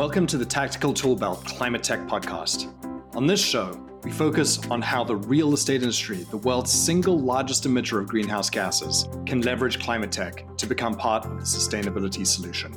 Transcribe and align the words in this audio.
Welcome 0.00 0.26
to 0.28 0.38
the 0.38 0.46
Tactical 0.46 0.94
Toolbelt 0.94 1.44
Climate 1.44 1.82
Tech 1.82 2.00
Podcast. 2.06 2.72
On 3.14 3.26
this 3.26 3.38
show, 3.38 3.78
we 4.02 4.10
focus 4.10 4.58
on 4.70 4.80
how 4.80 5.04
the 5.04 5.16
real 5.16 5.52
estate 5.52 5.82
industry, 5.82 6.24
the 6.30 6.38
world's 6.38 6.72
single 6.72 7.18
largest 7.18 7.64
emitter 7.64 8.00
of 8.00 8.08
greenhouse 8.08 8.48
gases, 8.48 9.08
can 9.26 9.42
leverage 9.42 9.78
climate 9.78 10.10
tech 10.10 10.46
to 10.56 10.66
become 10.66 10.94
part 10.94 11.26
of 11.26 11.32
the 11.32 11.44
sustainability 11.44 12.26
solution. 12.26 12.74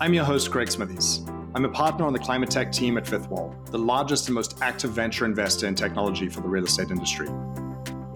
I'm 0.00 0.12
your 0.12 0.24
host, 0.24 0.50
Greg 0.50 0.70
Smithies. 0.70 1.24
I'm 1.54 1.64
a 1.64 1.70
partner 1.70 2.04
on 2.04 2.12
the 2.12 2.18
climate 2.18 2.50
tech 2.50 2.72
team 2.72 2.98
at 2.98 3.06
Fifth 3.06 3.30
Wall, 3.30 3.56
the 3.70 3.78
largest 3.78 4.26
and 4.26 4.34
most 4.34 4.60
active 4.60 4.90
venture 4.90 5.24
investor 5.24 5.66
in 5.66 5.74
technology 5.74 6.28
for 6.28 6.42
the 6.42 6.48
real 6.48 6.64
estate 6.64 6.90
industry. 6.90 7.28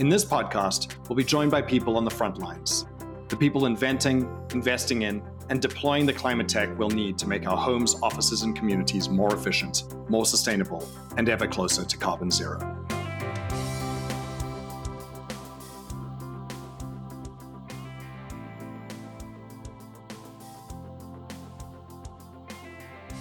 In 0.00 0.10
this 0.10 0.24
podcast, 0.24 0.96
we'll 1.08 1.16
be 1.16 1.24
joined 1.24 1.50
by 1.50 1.62
people 1.62 1.96
on 1.96 2.04
the 2.04 2.10
front 2.10 2.38
lines 2.38 2.84
the 3.28 3.36
people 3.36 3.66
inventing, 3.66 4.28
investing 4.52 5.02
in, 5.02 5.22
and 5.50 5.60
deploying 5.60 6.06
the 6.06 6.12
climate 6.12 6.48
tech 6.48 6.76
we'll 6.78 6.90
need 6.90 7.18
to 7.18 7.28
make 7.28 7.46
our 7.46 7.56
homes, 7.56 7.96
offices, 8.02 8.42
and 8.42 8.56
communities 8.56 9.08
more 9.08 9.34
efficient, 9.34 9.84
more 10.08 10.26
sustainable, 10.26 10.86
and 11.16 11.28
ever 11.28 11.46
closer 11.46 11.84
to 11.84 11.96
carbon 11.96 12.30
zero. 12.30 12.77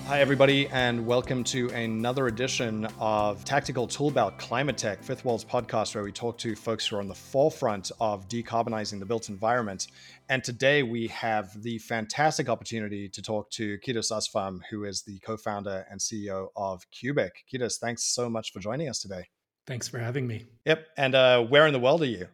Hi, 0.07 0.21
everybody, 0.21 0.69
and 0.69 1.05
welcome 1.05 1.43
to 1.43 1.67
another 1.71 2.27
edition 2.27 2.87
of 2.97 3.43
Tactical 3.43 3.89
Toolbelt 3.89 4.37
Climate 4.37 4.77
Tech, 4.77 5.03
Fifth 5.03 5.25
Wall's 5.25 5.43
podcast, 5.43 5.95
where 5.95 6.03
we 6.05 6.13
talk 6.13 6.37
to 6.37 6.55
folks 6.55 6.87
who 6.87 6.95
are 6.95 7.01
on 7.01 7.09
the 7.09 7.13
forefront 7.13 7.91
of 7.99 8.29
decarbonizing 8.29 8.99
the 8.99 9.05
built 9.05 9.27
environment. 9.27 9.87
And 10.29 10.45
today 10.45 10.81
we 10.81 11.07
have 11.07 11.61
the 11.61 11.79
fantastic 11.79 12.47
opportunity 12.47 13.09
to 13.09 13.21
talk 13.21 13.51
to 13.51 13.77
Kidus 13.79 14.13
Asfaw, 14.13 14.61
who 14.69 14.85
is 14.85 15.01
the 15.01 15.19
co 15.19 15.35
founder 15.35 15.85
and 15.91 15.99
CEO 15.99 16.47
of 16.55 16.85
Kubik. 16.89 17.31
Kidus, 17.53 17.77
thanks 17.77 18.05
so 18.05 18.29
much 18.29 18.53
for 18.53 18.61
joining 18.61 18.87
us 18.87 19.01
today. 19.01 19.27
Thanks 19.65 19.89
for 19.89 19.99
having 19.99 20.25
me. 20.25 20.45
Yep. 20.63 20.87
And 20.95 21.15
uh, 21.15 21.43
where 21.43 21.67
in 21.67 21.73
the 21.73 21.81
world 21.81 22.01
are 22.01 22.05
you? 22.05 22.27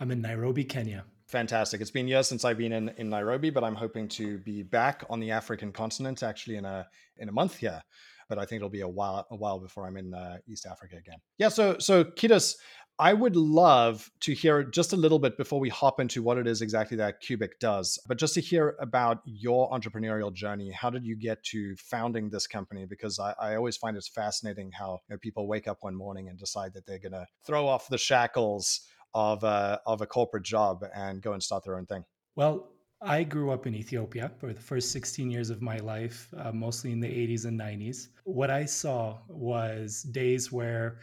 I'm 0.00 0.10
in 0.10 0.22
Nairobi, 0.22 0.64
Kenya 0.64 1.04
fantastic. 1.28 1.80
It's 1.80 1.90
been 1.90 2.08
years 2.08 2.26
since 2.26 2.44
I've 2.44 2.58
been 2.58 2.72
in, 2.72 2.88
in 2.96 3.08
Nairobi, 3.08 3.50
but 3.50 3.62
I'm 3.62 3.74
hoping 3.74 4.08
to 4.08 4.38
be 4.38 4.62
back 4.62 5.04
on 5.10 5.20
the 5.20 5.30
African 5.30 5.72
continent 5.72 6.22
actually 6.22 6.56
in 6.56 6.64
a 6.64 6.86
in 7.18 7.28
a 7.28 7.32
month 7.32 7.56
here. 7.56 7.80
But 8.28 8.38
I 8.38 8.44
think 8.44 8.58
it'll 8.58 8.68
be 8.68 8.82
a 8.82 8.88
while 8.88 9.26
a 9.30 9.36
while 9.36 9.58
before 9.58 9.86
I'm 9.86 9.96
in 9.96 10.12
uh, 10.14 10.38
East 10.46 10.66
Africa 10.66 10.96
again. 10.96 11.18
Yeah. 11.38 11.48
So 11.48 11.78
so 11.78 12.04
Kidus, 12.04 12.56
I 13.00 13.12
would 13.12 13.36
love 13.36 14.10
to 14.20 14.34
hear 14.34 14.64
just 14.64 14.92
a 14.92 14.96
little 14.96 15.20
bit 15.20 15.36
before 15.36 15.60
we 15.60 15.68
hop 15.68 16.00
into 16.00 16.20
what 16.20 16.36
it 16.36 16.48
is 16.48 16.62
exactly 16.62 16.96
that 16.96 17.22
Kubik 17.22 17.60
does, 17.60 17.96
but 18.08 18.18
just 18.18 18.34
to 18.34 18.40
hear 18.40 18.76
about 18.80 19.20
your 19.24 19.70
entrepreneurial 19.70 20.32
journey. 20.32 20.72
How 20.72 20.90
did 20.90 21.06
you 21.06 21.14
get 21.14 21.42
to 21.44 21.76
founding 21.76 22.28
this 22.28 22.48
company? 22.48 22.86
Because 22.86 23.20
I, 23.20 23.34
I 23.40 23.54
always 23.54 23.76
find 23.76 23.96
it's 23.96 24.08
fascinating 24.08 24.72
how 24.72 24.98
you 25.08 25.14
know, 25.14 25.18
people 25.18 25.46
wake 25.46 25.68
up 25.68 25.78
one 25.82 25.94
morning 25.94 26.28
and 26.28 26.36
decide 26.36 26.74
that 26.74 26.86
they're 26.86 26.98
going 26.98 27.12
to 27.12 27.26
throw 27.46 27.68
off 27.68 27.88
the 27.88 27.98
shackles 27.98 28.80
of 29.14 29.42
a, 29.44 29.80
of 29.86 30.00
a 30.00 30.06
corporate 30.06 30.44
job 30.44 30.84
and 30.94 31.22
go 31.22 31.32
and 31.32 31.42
start 31.42 31.64
their 31.64 31.76
own 31.76 31.86
thing? 31.86 32.04
Well, 32.36 32.70
I 33.00 33.22
grew 33.22 33.52
up 33.52 33.66
in 33.66 33.74
Ethiopia 33.74 34.30
for 34.38 34.52
the 34.52 34.60
first 34.60 34.90
16 34.90 35.30
years 35.30 35.50
of 35.50 35.62
my 35.62 35.78
life, 35.78 36.28
uh, 36.36 36.50
mostly 36.52 36.90
in 36.90 37.00
the 37.00 37.08
80s 37.08 37.44
and 37.44 37.58
90s. 37.58 38.08
What 38.24 38.50
I 38.50 38.64
saw 38.64 39.18
was 39.28 40.02
days 40.02 40.50
where 40.50 40.98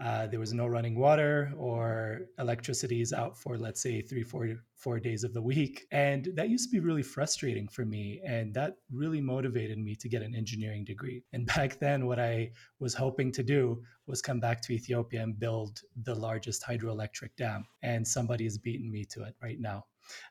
uh, 0.00 0.26
there 0.26 0.40
was 0.40 0.52
no 0.52 0.66
running 0.66 0.98
water 0.98 1.52
or 1.56 2.22
electricity 2.38 3.00
is 3.00 3.12
out 3.12 3.38
for 3.38 3.56
let's 3.56 3.80
say 3.80 4.02
three 4.02 4.22
four 4.22 4.48
four 4.76 4.98
days 4.98 5.24
of 5.24 5.32
the 5.32 5.42
week. 5.42 5.86
And 5.92 6.28
that 6.34 6.48
used 6.48 6.68
to 6.70 6.72
be 6.72 6.80
really 6.80 7.02
frustrating 7.02 7.68
for 7.68 7.84
me 7.84 8.20
and 8.26 8.52
that 8.54 8.74
really 8.90 9.20
motivated 9.20 9.78
me 9.78 9.94
to 9.96 10.08
get 10.08 10.22
an 10.22 10.34
engineering 10.34 10.84
degree. 10.84 11.22
And 11.32 11.46
back 11.54 11.78
then 11.78 12.06
what 12.06 12.18
i 12.18 12.50
was 12.80 12.94
hoping 12.94 13.32
to 13.32 13.42
do 13.42 13.82
was 14.06 14.20
come 14.20 14.40
back 14.40 14.60
to 14.62 14.72
ethiopia 14.72 15.22
and 15.22 15.38
build 15.38 15.80
the 16.02 16.14
largest 16.14 16.62
hydroelectric 16.62 17.30
dam 17.36 17.64
and 17.82 18.06
somebody 18.06 18.44
has 18.44 18.58
beaten 18.58 18.90
me 18.90 19.04
to 19.04 19.22
it 19.22 19.34
right 19.42 19.60
now 19.60 19.84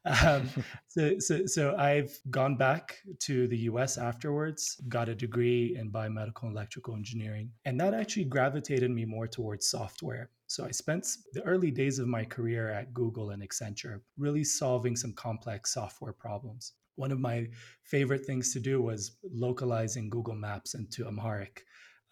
um, 0.05 0.49
so, 0.87 1.19
so, 1.19 1.45
so 1.45 1.75
I've 1.77 2.17
gone 2.29 2.57
back 2.57 2.97
to 3.21 3.47
the 3.47 3.57
US 3.69 3.97
afterwards, 3.97 4.81
got 4.87 5.09
a 5.09 5.15
degree 5.15 5.75
in 5.79 5.91
biomedical 5.91 6.43
and 6.43 6.51
electrical 6.51 6.95
engineering, 6.95 7.51
and 7.65 7.79
that 7.79 7.93
actually 7.93 8.25
gravitated 8.25 8.91
me 8.91 9.05
more 9.05 9.27
towards 9.27 9.69
software. 9.69 10.29
So 10.47 10.65
I 10.65 10.71
spent 10.71 11.07
the 11.33 11.41
early 11.43 11.71
days 11.71 11.99
of 11.99 12.07
my 12.07 12.23
career 12.23 12.69
at 12.69 12.93
Google 12.93 13.31
and 13.31 13.41
Accenture 13.41 14.01
really 14.17 14.43
solving 14.43 14.95
some 14.95 15.13
complex 15.13 15.73
software 15.73 16.13
problems. 16.13 16.73
One 16.95 17.11
of 17.11 17.19
my 17.19 17.47
favorite 17.83 18.25
things 18.25 18.53
to 18.53 18.59
do 18.59 18.81
was 18.81 19.17
localizing 19.33 20.09
Google 20.09 20.35
Maps 20.35 20.75
into 20.75 21.07
Amharic 21.07 21.63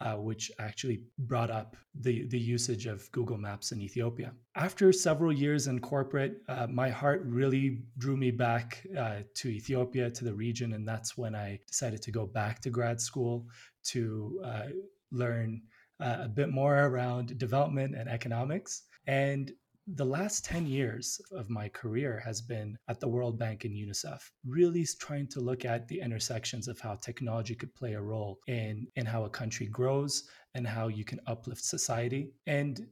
uh, 0.02 0.16
which 0.16 0.50
actually 0.58 0.98
brought 1.18 1.50
up 1.50 1.76
the, 1.94 2.26
the 2.26 2.38
usage 2.38 2.86
of 2.86 3.10
Google 3.12 3.38
Maps 3.38 3.70
in 3.72 3.80
Ethiopia. 3.80 4.32
After 4.56 4.92
several 4.92 5.32
years 5.32 5.68
in 5.68 5.78
corporate, 5.78 6.38
uh, 6.48 6.66
my 6.68 6.90
heart 6.90 7.22
really 7.24 7.82
drew 7.98 8.16
me 8.16 8.30
back 8.32 8.84
uh, 8.98 9.20
to 9.34 9.48
Ethiopia, 9.48 10.10
to 10.10 10.24
the 10.24 10.34
region, 10.34 10.72
and 10.72 10.86
that's 10.86 11.16
when 11.16 11.34
I 11.34 11.60
decided 11.68 12.02
to 12.02 12.10
go 12.10 12.26
back 12.26 12.60
to 12.62 12.70
grad 12.70 13.00
school 13.00 13.46
to 13.84 14.40
uh, 14.44 14.68
learn 15.12 15.62
uh, 16.00 16.18
a 16.22 16.28
bit 16.28 16.50
more 16.50 16.76
around 16.86 17.38
development 17.38 17.94
and 17.94 18.08
economics. 18.08 18.82
And 19.06 19.52
the 19.86 20.04
last 20.04 20.44
10 20.44 20.66
years 20.66 21.20
of 21.32 21.50
my 21.50 21.68
career 21.68 22.22
has 22.24 22.40
been 22.40 22.78
at 22.88 23.00
the 23.00 23.08
World 23.08 23.38
Bank 23.38 23.64
and 23.64 23.74
UNICEF, 23.74 24.20
really 24.46 24.86
trying 25.00 25.26
to 25.28 25.40
look 25.40 25.64
at 25.64 25.88
the 25.88 26.00
intersections 26.00 26.68
of 26.68 26.78
how 26.78 26.94
technology 26.96 27.54
could 27.54 27.74
play 27.74 27.94
a 27.94 28.00
role 28.00 28.38
in, 28.46 28.86
in 28.96 29.06
how 29.06 29.24
a 29.24 29.30
country 29.30 29.66
grows 29.66 30.24
and 30.54 30.66
how 30.66 30.86
you 30.88 31.04
can 31.04 31.20
uplift 31.26 31.64
society. 31.64 32.32
And 32.46 32.86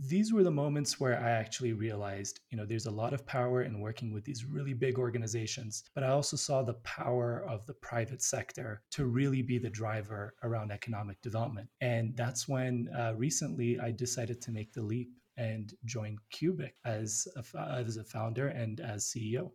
these 0.00 0.32
were 0.32 0.42
the 0.42 0.50
moments 0.50 0.98
where 0.98 1.18
I 1.18 1.30
actually 1.30 1.72
realized, 1.72 2.40
you 2.50 2.58
know, 2.58 2.66
there's 2.66 2.86
a 2.86 2.90
lot 2.90 3.12
of 3.12 3.24
power 3.24 3.62
in 3.62 3.80
working 3.80 4.12
with 4.12 4.24
these 4.24 4.44
really 4.44 4.74
big 4.74 4.98
organizations, 4.98 5.84
but 5.94 6.02
I 6.02 6.08
also 6.08 6.36
saw 6.36 6.62
the 6.62 6.74
power 6.82 7.44
of 7.48 7.64
the 7.66 7.74
private 7.74 8.22
sector 8.22 8.82
to 8.90 9.06
really 9.06 9.40
be 9.40 9.58
the 9.58 9.70
driver 9.70 10.34
around 10.42 10.72
economic 10.72 11.22
development. 11.22 11.68
And 11.80 12.16
that's 12.16 12.48
when 12.48 12.88
uh, 12.98 13.14
recently 13.16 13.78
I 13.78 13.92
decided 13.92 14.42
to 14.42 14.50
make 14.50 14.72
the 14.72 14.82
leap 14.82 15.10
and 15.36 15.72
join 15.84 16.16
Kubik 16.34 16.72
as 16.84 17.26
a, 17.36 17.60
as 17.60 17.96
a 17.96 18.04
founder 18.04 18.48
and 18.48 18.80
as 18.80 19.06
CEO. 19.06 19.50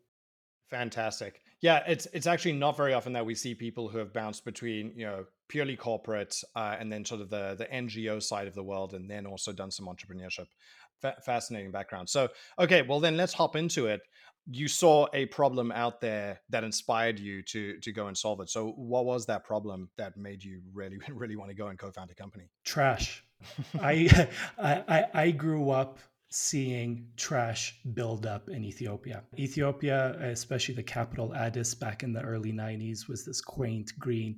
Fantastic. 0.70 1.42
Yeah, 1.62 1.82
it's 1.88 2.08
it's 2.14 2.28
actually 2.28 2.54
not 2.54 2.78
very 2.78 2.94
often 2.94 3.14
that 3.14 3.26
we 3.26 3.34
see 3.34 3.56
people 3.56 3.88
who 3.88 3.98
have 3.98 4.14
bounced 4.14 4.46
between 4.46 4.94
you 4.96 5.06
know 5.06 5.26
purely 5.48 5.76
corporate 5.76 6.36
uh, 6.56 6.76
and 6.80 6.92
then 6.92 7.04
sort 7.06 7.22
of 7.22 7.30
the 7.30 7.56
the 7.58 7.66
NGO 7.66 8.22
side 8.22 8.48
of 8.48 8.54
the 8.54 8.64
world, 8.64 8.94
and 8.94 9.10
then 9.10 9.26
also 9.26 9.52
done 9.52 9.72
some 9.72 9.88
entrepreneurship. 9.88 10.48
F- 11.04 11.24
fascinating 11.24 11.72
background. 11.72 12.10
So 12.10 12.28
okay, 12.60 12.82
well 12.82 13.00
then 13.00 13.18
let's 13.18 13.34
hop 13.34 13.56
into 13.56 13.88
it. 13.88 14.02
You 14.50 14.68
saw 14.68 15.08
a 15.14 15.26
problem 15.28 15.72
out 15.72 16.00
there 16.00 16.42
that 16.50 16.64
inspired 16.64 17.18
you 17.20 17.42
to 17.44 17.80
to 17.80 17.92
go 17.92 18.08
and 18.08 18.18
solve 18.18 18.42
it. 18.42 18.50
So 18.50 18.72
what 18.72 19.06
was 19.06 19.26
that 19.28 19.44
problem 19.44 19.90
that 19.98 20.18
made 20.18 20.44
you 20.44 20.62
really 20.74 21.00
really 21.10 21.38
want 21.38 21.50
to 21.50 21.56
go 21.56 21.68
and 21.68 21.80
co-found 21.80 22.12
a 22.12 22.16
company? 22.16 22.50
Trash. 22.66 23.24
I, 23.82 24.28
I 24.58 25.06
I 25.14 25.32
grew 25.32 25.70
up 25.70 26.00
seeing 26.30 27.08
trash 27.16 27.80
build 27.94 28.26
up 28.26 28.50
in 28.50 28.64
Ethiopia. 28.66 29.24
Ethiopia, 29.38 30.18
especially 30.20 30.76
the 30.76 30.84
capital 30.84 31.34
Addis 31.34 31.74
back 31.74 32.04
in 32.04 32.12
the 32.12 32.22
early 32.22 32.52
90s 32.52 33.08
was 33.08 33.24
this 33.24 33.40
quaint 33.42 33.94
green 33.98 34.38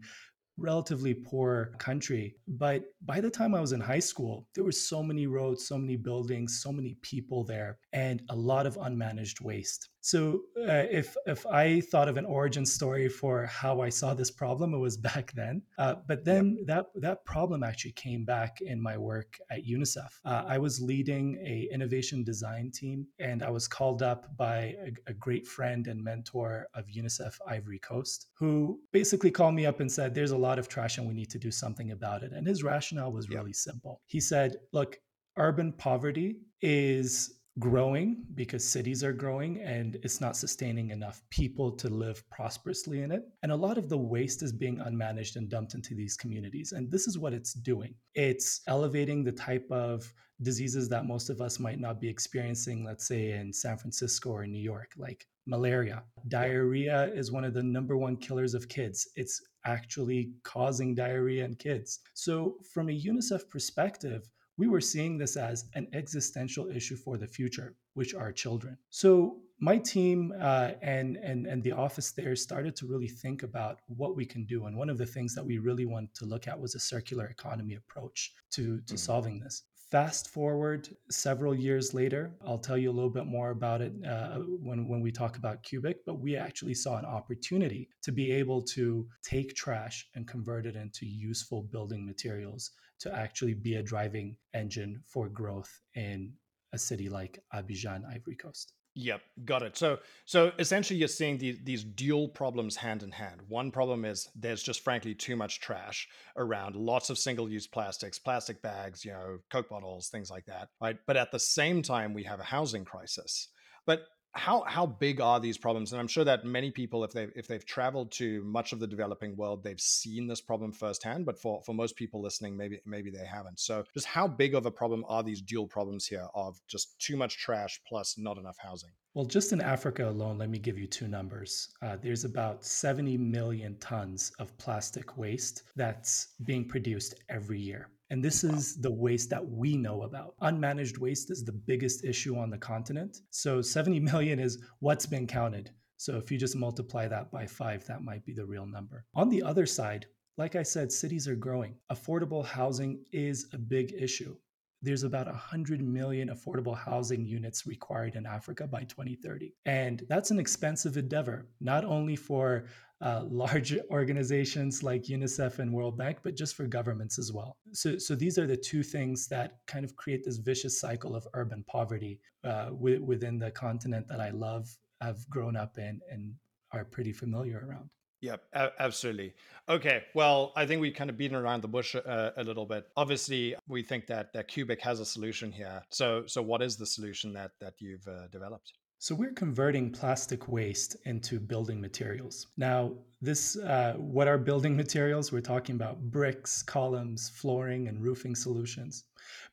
relatively 0.59 1.13
poor 1.13 1.73
country. 1.77 2.35
But 2.47 2.83
by 3.05 3.21
the 3.21 3.29
time 3.29 3.55
I 3.55 3.61
was 3.61 3.71
in 3.71 3.79
high 3.79 3.99
school, 3.99 4.47
there 4.55 4.63
were 4.63 4.71
so 4.71 5.01
many 5.01 5.27
roads, 5.27 5.67
so 5.67 5.77
many 5.77 5.95
buildings, 5.95 6.61
so 6.61 6.71
many 6.71 6.97
people 7.01 7.43
there, 7.43 7.77
and 7.93 8.21
a 8.29 8.35
lot 8.35 8.65
of 8.65 8.77
unmanaged 8.77 9.41
waste. 9.41 9.89
So 10.01 10.41
uh, 10.57 10.87
if 10.89 11.15
if 11.25 11.45
I 11.45 11.81
thought 11.81 12.07
of 12.07 12.17
an 12.17 12.25
origin 12.25 12.65
story 12.65 13.09
for 13.09 13.45
how 13.45 13.81
I 13.81 13.89
saw 13.89 14.13
this 14.13 14.31
problem, 14.31 14.73
it 14.73 14.77
was 14.77 14.97
back 15.09 15.33
then. 15.33 15.61
Uh, 15.77 15.95
but 16.07 16.23
then 16.23 16.57
that 16.65 16.87
that 16.95 17.25
problem 17.25 17.63
actually 17.63 17.91
came 17.91 18.23
back 18.25 18.61
in 18.61 18.81
my 18.81 18.97
work 18.97 19.37
at 19.51 19.65
UNICEF. 19.65 20.09
Uh, 20.25 20.43
I 20.47 20.57
was 20.57 20.81
leading 20.81 21.37
a 21.45 21.67
innovation 21.71 22.23
design 22.23 22.71
team, 22.71 23.07
and 23.19 23.43
I 23.43 23.49
was 23.49 23.67
called 23.67 24.01
up 24.01 24.35
by 24.37 24.75
a, 24.87 24.91
a 25.11 25.13
great 25.13 25.45
friend 25.45 25.87
and 25.87 26.03
mentor 26.03 26.67
of 26.73 26.85
UNICEF 26.87 27.37
Ivory 27.47 27.79
Coast, 27.79 28.27
who 28.33 28.79
basically 28.91 29.31
called 29.31 29.53
me 29.53 29.65
up 29.65 29.79
and 29.79 29.91
said, 29.91 30.15
"There's 30.15 30.31
a 30.31 30.37
lot 30.37 30.48
of 30.57 30.67
trash, 30.67 30.97
and 30.97 31.07
we 31.07 31.13
need 31.13 31.29
to 31.29 31.39
do 31.39 31.51
something 31.51 31.91
about 31.91 32.23
it." 32.23 32.31
And 32.31 32.47
his 32.47 32.63
rationale 32.63 33.11
was 33.11 33.27
yep. 33.27 33.39
really 33.39 33.53
simple. 33.53 34.01
He 34.07 34.19
said, 34.19 34.55
"Look." 34.71 34.99
Urban 35.37 35.71
poverty 35.71 36.41
is 36.61 37.39
growing 37.59 38.25
because 38.35 38.63
cities 38.63 39.03
are 39.03 39.13
growing 39.13 39.61
and 39.61 39.97
it's 40.03 40.21
not 40.21 40.37
sustaining 40.37 40.91
enough 40.91 41.21
people 41.29 41.71
to 41.71 41.89
live 41.89 42.27
prosperously 42.29 43.01
in 43.01 43.11
it. 43.11 43.23
And 43.43 43.51
a 43.51 43.55
lot 43.55 43.77
of 43.77 43.89
the 43.89 43.97
waste 43.97 44.43
is 44.43 44.53
being 44.53 44.77
unmanaged 44.77 45.35
and 45.35 45.49
dumped 45.49 45.73
into 45.73 45.93
these 45.93 46.15
communities. 46.15 46.71
And 46.71 46.89
this 46.89 47.07
is 47.07 47.17
what 47.17 47.33
it's 47.33 47.53
doing 47.53 47.95
it's 48.15 48.61
elevating 48.67 49.23
the 49.23 49.31
type 49.31 49.67
of 49.71 50.13
diseases 50.41 50.87
that 50.89 51.05
most 51.05 51.29
of 51.29 51.41
us 51.41 51.59
might 51.59 51.79
not 51.79 51.99
be 51.99 52.07
experiencing, 52.07 52.85
let's 52.85 53.07
say 53.07 53.31
in 53.31 53.51
San 53.51 53.77
Francisco 53.77 54.29
or 54.29 54.47
New 54.47 54.61
York, 54.61 54.93
like 54.97 55.27
malaria. 55.49 56.03
Diarrhea 56.27 57.11
is 57.13 57.31
one 57.31 57.43
of 57.43 57.53
the 57.53 57.63
number 57.63 57.97
one 57.97 58.15
killers 58.15 58.53
of 58.53 58.69
kids. 58.69 59.07
It's 59.15 59.41
actually 59.65 60.31
causing 60.43 60.95
diarrhea 60.95 61.43
in 61.43 61.55
kids. 61.55 61.99
So, 62.13 62.57
from 62.73 62.89
a 62.89 62.99
UNICEF 62.99 63.49
perspective, 63.49 64.29
we 64.57 64.67
were 64.67 64.81
seeing 64.81 65.17
this 65.17 65.37
as 65.37 65.65
an 65.73 65.87
existential 65.93 66.69
issue 66.69 66.95
for 66.95 67.17
the 67.17 67.27
future, 67.27 67.75
which 67.93 68.13
are 68.13 68.31
children. 68.31 68.77
So, 68.89 69.37
my 69.61 69.77
team 69.77 70.33
uh, 70.39 70.71
and, 70.81 71.17
and, 71.17 71.45
and 71.45 71.61
the 71.63 71.73
office 71.73 72.11
there 72.11 72.35
started 72.35 72.75
to 72.77 72.87
really 72.87 73.09
think 73.09 73.43
about 73.43 73.79
what 73.87 74.15
we 74.15 74.25
can 74.25 74.45
do. 74.45 74.67
And 74.67 74.77
one 74.77 74.89
of 74.89 74.97
the 74.97 75.05
things 75.05 75.35
that 75.35 75.45
we 75.45 75.57
really 75.57 75.85
wanted 75.85 76.15
to 76.15 76.25
look 76.25 76.47
at 76.47 76.57
was 76.57 76.75
a 76.75 76.79
circular 76.79 77.25
economy 77.25 77.75
approach 77.75 78.31
to, 78.51 78.61
to 78.61 78.69
mm-hmm. 78.81 78.95
solving 78.95 79.39
this. 79.39 79.63
Fast 79.91 80.29
forward 80.29 80.87
several 81.09 81.55
years 81.55 81.95
later, 81.95 82.31
I'll 82.45 82.59
tell 82.59 82.77
you 82.77 82.91
a 82.91 82.93
little 82.93 83.09
bit 83.09 83.25
more 83.25 83.49
about 83.49 83.81
it 83.81 83.91
uh, 84.05 84.37
when, 84.37 84.87
when 84.87 85.01
we 85.01 85.11
talk 85.11 85.37
about 85.37 85.63
Kubik, 85.63 85.95
but 86.05 86.19
we 86.19 86.35
actually 86.35 86.75
saw 86.75 86.97
an 86.97 87.05
opportunity 87.05 87.89
to 88.03 88.11
be 88.11 88.31
able 88.31 88.61
to 88.61 89.07
take 89.23 89.55
trash 89.55 90.07
and 90.13 90.27
convert 90.27 90.67
it 90.67 90.75
into 90.75 91.07
useful 91.07 91.63
building 91.63 92.05
materials 92.05 92.69
to 92.99 93.11
actually 93.17 93.55
be 93.55 93.75
a 93.75 93.83
driving 93.83 94.37
engine 94.53 95.01
for 95.07 95.27
growth 95.27 95.81
in 95.95 96.33
a 96.73 96.77
city 96.77 97.09
like 97.09 97.39
Abidjan, 97.55 98.05
Ivory 98.05 98.35
Coast. 98.35 98.73
Yep, 99.01 99.21
got 99.45 99.63
it. 99.63 99.77
So, 99.77 99.99
so 100.25 100.51
essentially, 100.59 100.99
you're 100.99 101.07
seeing 101.07 101.37
these 101.37 101.57
these 101.63 101.85
dual 101.85 102.27
problems 102.27 102.75
hand 102.75 103.01
in 103.01 103.11
hand. 103.11 103.39
One 103.47 103.71
problem 103.71 104.03
is 104.03 104.27
there's 104.35 104.61
just 104.61 104.83
frankly 104.83 105.15
too 105.15 105.37
much 105.37 105.61
trash 105.61 106.09
around, 106.35 106.75
lots 106.75 107.09
of 107.09 107.17
single-use 107.17 107.65
plastics, 107.65 108.19
plastic 108.19 108.61
bags, 108.61 109.05
you 109.05 109.11
know, 109.11 109.37
Coke 109.49 109.69
bottles, 109.69 110.09
things 110.09 110.29
like 110.29 110.45
that, 110.47 110.67
right? 110.81 110.97
But 111.07 111.15
at 111.15 111.31
the 111.31 111.39
same 111.39 111.81
time, 111.81 112.13
we 112.13 112.23
have 112.23 112.41
a 112.41 112.43
housing 112.43 112.83
crisis. 112.83 113.47
But 113.85 114.01
how 114.33 114.63
how 114.67 114.85
big 114.85 115.19
are 115.21 115.39
these 115.39 115.57
problems? 115.57 115.91
And 115.91 115.99
i'm 115.99 116.07
sure 116.07 116.23
that 116.23 116.45
many 116.45 116.71
people 116.71 117.03
if 117.03 117.11
they 117.11 117.27
if 117.35 117.47
they've 117.47 117.65
traveled 117.65 118.11
to 118.13 118.43
much 118.43 118.73
of 118.73 118.79
the 118.79 118.87
developing 118.87 119.35
world 119.35 119.63
they've 119.63 119.79
seen 119.79 120.27
this 120.27 120.41
problem 120.41 120.71
firsthand 120.71 121.25
but 121.25 121.39
for 121.39 121.61
for 121.65 121.73
most 121.73 121.95
people 121.95 122.21
listening 122.21 122.55
maybe 122.55 122.79
maybe 122.85 123.09
they 123.09 123.25
haven't. 123.25 123.59
So 123.59 123.83
just 123.93 124.05
how 124.05 124.27
big 124.27 124.55
of 124.55 124.65
a 124.65 124.71
problem 124.71 125.03
are 125.07 125.23
these 125.23 125.41
dual 125.41 125.67
problems 125.67 126.05
here 126.05 126.27
of 126.35 126.59
just 126.67 126.99
too 126.99 127.17
much 127.17 127.37
trash 127.37 127.79
plus 127.87 128.17
not 128.17 128.37
enough 128.37 128.57
housing? 128.59 128.91
Well 129.13 129.25
just 129.25 129.51
in 129.51 129.61
africa 129.61 130.07
alone 130.09 130.37
let 130.37 130.49
me 130.49 130.59
give 130.59 130.77
you 130.77 130.87
two 130.87 131.07
numbers. 131.07 131.69
Uh, 131.81 131.97
there's 132.01 132.25
about 132.25 132.63
70 132.63 133.17
million 133.17 133.77
tons 133.79 134.31
of 134.39 134.55
plastic 134.57 135.17
waste 135.17 135.63
that's 135.75 136.35
being 136.43 136.65
produced 136.65 137.15
every 137.29 137.59
year 137.59 137.89
and 138.09 138.23
this 138.23 138.43
is 138.43 138.81
the 138.81 138.91
waste 138.91 139.29
that 139.29 139.47
we 139.47 139.77
know 139.77 140.03
about. 140.03 140.35
Unmanaged 140.41 140.97
waste 140.97 141.29
is 141.29 141.43
the 141.43 141.51
biggest 141.51 142.03
issue 142.03 142.37
on 142.37 142.49
the 142.49 142.57
continent. 142.57 143.21
So 143.29 143.61
70 143.61 143.99
million 144.11 144.39
is 144.39 144.61
what's 144.79 145.05
been 145.05 145.27
counted. 145.27 145.71
So 145.97 146.17
if 146.17 146.31
you 146.31 146.37
just 146.37 146.55
multiply 146.55 147.07
that 147.07 147.31
by 147.31 147.45
five, 147.45 147.85
that 147.85 148.03
might 148.03 148.25
be 148.25 148.33
the 148.33 148.45
real 148.45 148.65
number. 148.65 149.05
On 149.15 149.29
the 149.29 149.43
other 149.43 149.65
side, 149.65 150.07
like 150.37 150.55
I 150.55 150.63
said, 150.63 150.91
cities 150.91 151.27
are 151.27 151.35
growing. 151.35 151.75
Affordable 151.91 152.45
housing 152.45 153.03
is 153.11 153.47
a 153.53 153.57
big 153.57 153.93
issue 153.93 154.37
there's 154.81 155.03
about 155.03 155.27
100 155.27 155.81
million 155.81 156.29
affordable 156.29 156.77
housing 156.77 157.25
units 157.25 157.65
required 157.65 158.15
in 158.15 158.25
Africa 158.25 158.65
by 158.67 158.81
2030. 158.83 159.53
And 159.65 160.03
that's 160.07 160.31
an 160.31 160.39
expensive 160.39 160.97
endeavor, 160.97 161.47
not 161.59 161.83
only 161.83 162.15
for 162.15 162.65
uh, 163.01 163.23
large 163.29 163.77
organizations 163.89 164.83
like 164.83 165.03
UNICEF 165.03 165.59
and 165.59 165.73
World 165.73 165.97
Bank, 165.97 166.19
but 166.23 166.35
just 166.35 166.55
for 166.55 166.65
governments 166.65 167.19
as 167.19 167.31
well. 167.31 167.57
So, 167.73 167.97
so 167.97 168.15
these 168.15 168.37
are 168.37 168.47
the 168.47 168.57
two 168.57 168.83
things 168.83 169.27
that 169.27 169.57
kind 169.67 169.83
of 169.83 169.95
create 169.95 170.23
this 170.23 170.37
vicious 170.37 170.79
cycle 170.79 171.15
of 171.15 171.27
urban 171.33 171.63
poverty 171.67 172.19
uh, 172.43 172.65
w- 172.65 173.03
within 173.03 173.37
the 173.37 173.51
continent 173.51 174.07
that 174.07 174.19
I 174.19 174.29
love, 174.29 174.67
have 175.01 175.29
grown 175.29 175.55
up 175.55 175.77
in, 175.77 175.99
and 176.11 176.33
are 176.73 176.85
pretty 176.85 177.13
familiar 177.13 177.65
around. 177.67 177.89
Yep, 178.21 178.43
a- 178.53 178.71
absolutely. 178.79 179.33
Okay, 179.69 180.03
well, 180.13 180.51
I 180.55 180.65
think 180.65 180.81
we 180.81 180.91
kind 180.91 181.09
of 181.09 181.17
beaten 181.17 181.37
around 181.37 181.61
the 181.61 181.67
bush 181.67 181.95
uh, 181.95 182.31
a 182.35 182.43
little 182.43 182.65
bit. 182.65 182.87
Obviously, 182.97 183.55
we 183.67 183.83
think 183.83 184.07
that 184.07 184.33
that 184.33 184.49
Kubik 184.49 184.81
has 184.81 184.99
a 184.99 185.05
solution 185.05 185.51
here. 185.51 185.83
So, 185.89 186.23
so 186.25 186.41
what 186.41 186.61
is 186.61 186.75
the 186.75 186.85
solution 186.85 187.33
that 187.33 187.51
that 187.61 187.75
you've 187.79 188.07
uh, 188.07 188.27
developed? 188.31 188.73
So 189.01 189.15
we're 189.15 189.31
converting 189.31 189.91
plastic 189.91 190.49
waste 190.49 190.97
into 191.05 191.39
building 191.39 191.79
materials. 191.79 192.47
Now, 192.57 192.95
this 193.21 193.55
uh, 193.55 193.93
what 193.97 194.27
are 194.27 194.37
building 194.37 194.75
materials? 194.75 195.31
We're 195.31 195.39
talking 195.39 195.75
about 195.75 196.01
bricks, 196.11 196.61
columns, 196.61 197.29
flooring, 197.29 197.87
and 197.87 198.03
roofing 198.03 198.35
solutions. 198.35 199.05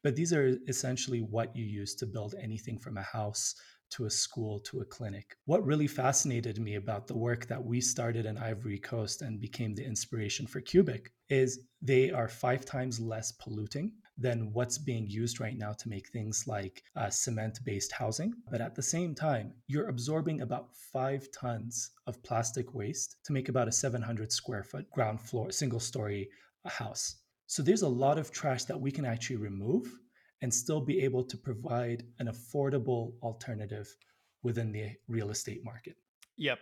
But 0.02 0.16
these 0.16 0.32
are 0.32 0.58
essentially 0.66 1.20
what 1.20 1.54
you 1.54 1.64
use 1.64 1.94
to 1.96 2.06
build 2.06 2.34
anything 2.42 2.78
from 2.78 2.96
a 2.96 3.02
house 3.02 3.54
to 3.90 4.06
a 4.06 4.10
school 4.10 4.58
to 4.60 4.80
a 4.80 4.84
clinic. 4.84 5.36
What 5.44 5.64
really 5.64 5.86
fascinated 5.86 6.58
me 6.58 6.74
about 6.74 7.06
the 7.06 7.16
work 7.16 7.46
that 7.46 7.64
we 7.64 7.80
started 7.80 8.26
in 8.26 8.38
Ivory 8.38 8.78
Coast 8.78 9.22
and 9.22 9.40
became 9.40 9.74
the 9.74 9.84
inspiration 9.84 10.46
for 10.46 10.60
Kubik 10.60 11.08
is 11.28 11.60
they 11.82 12.10
are 12.10 12.28
five 12.28 12.64
times 12.64 13.00
less 13.00 13.32
polluting 13.32 13.92
than 14.18 14.52
what's 14.52 14.78
being 14.78 15.06
used 15.08 15.40
right 15.40 15.58
now 15.58 15.72
to 15.72 15.88
make 15.88 16.08
things 16.08 16.44
like 16.46 16.82
uh, 16.96 17.10
cement 17.10 17.58
based 17.64 17.92
housing. 17.92 18.32
But 18.50 18.60
at 18.60 18.74
the 18.74 18.82
same 18.82 19.14
time, 19.14 19.52
you're 19.66 19.88
absorbing 19.88 20.40
about 20.40 20.74
five 20.92 21.28
tons 21.32 21.90
of 22.06 22.22
plastic 22.22 22.74
waste 22.74 23.16
to 23.24 23.32
make 23.32 23.48
about 23.48 23.68
a 23.68 23.72
700 23.72 24.32
square 24.32 24.62
foot 24.64 24.90
ground 24.90 25.20
floor, 25.20 25.50
single 25.50 25.80
story 25.80 26.28
uh, 26.64 26.70
house. 26.70 27.16
So 27.46 27.62
there's 27.62 27.82
a 27.82 27.88
lot 27.88 28.18
of 28.18 28.30
trash 28.30 28.64
that 28.64 28.80
we 28.80 28.90
can 28.90 29.04
actually 29.04 29.36
remove 29.36 29.86
and 30.42 30.52
still 30.52 30.80
be 30.80 31.00
able 31.00 31.24
to 31.24 31.36
provide 31.36 32.04
an 32.18 32.28
affordable 32.28 33.14
alternative 33.22 33.94
within 34.42 34.72
the 34.72 34.90
real 35.08 35.30
estate 35.30 35.64
market. 35.64 35.96
Yep. 36.36 36.58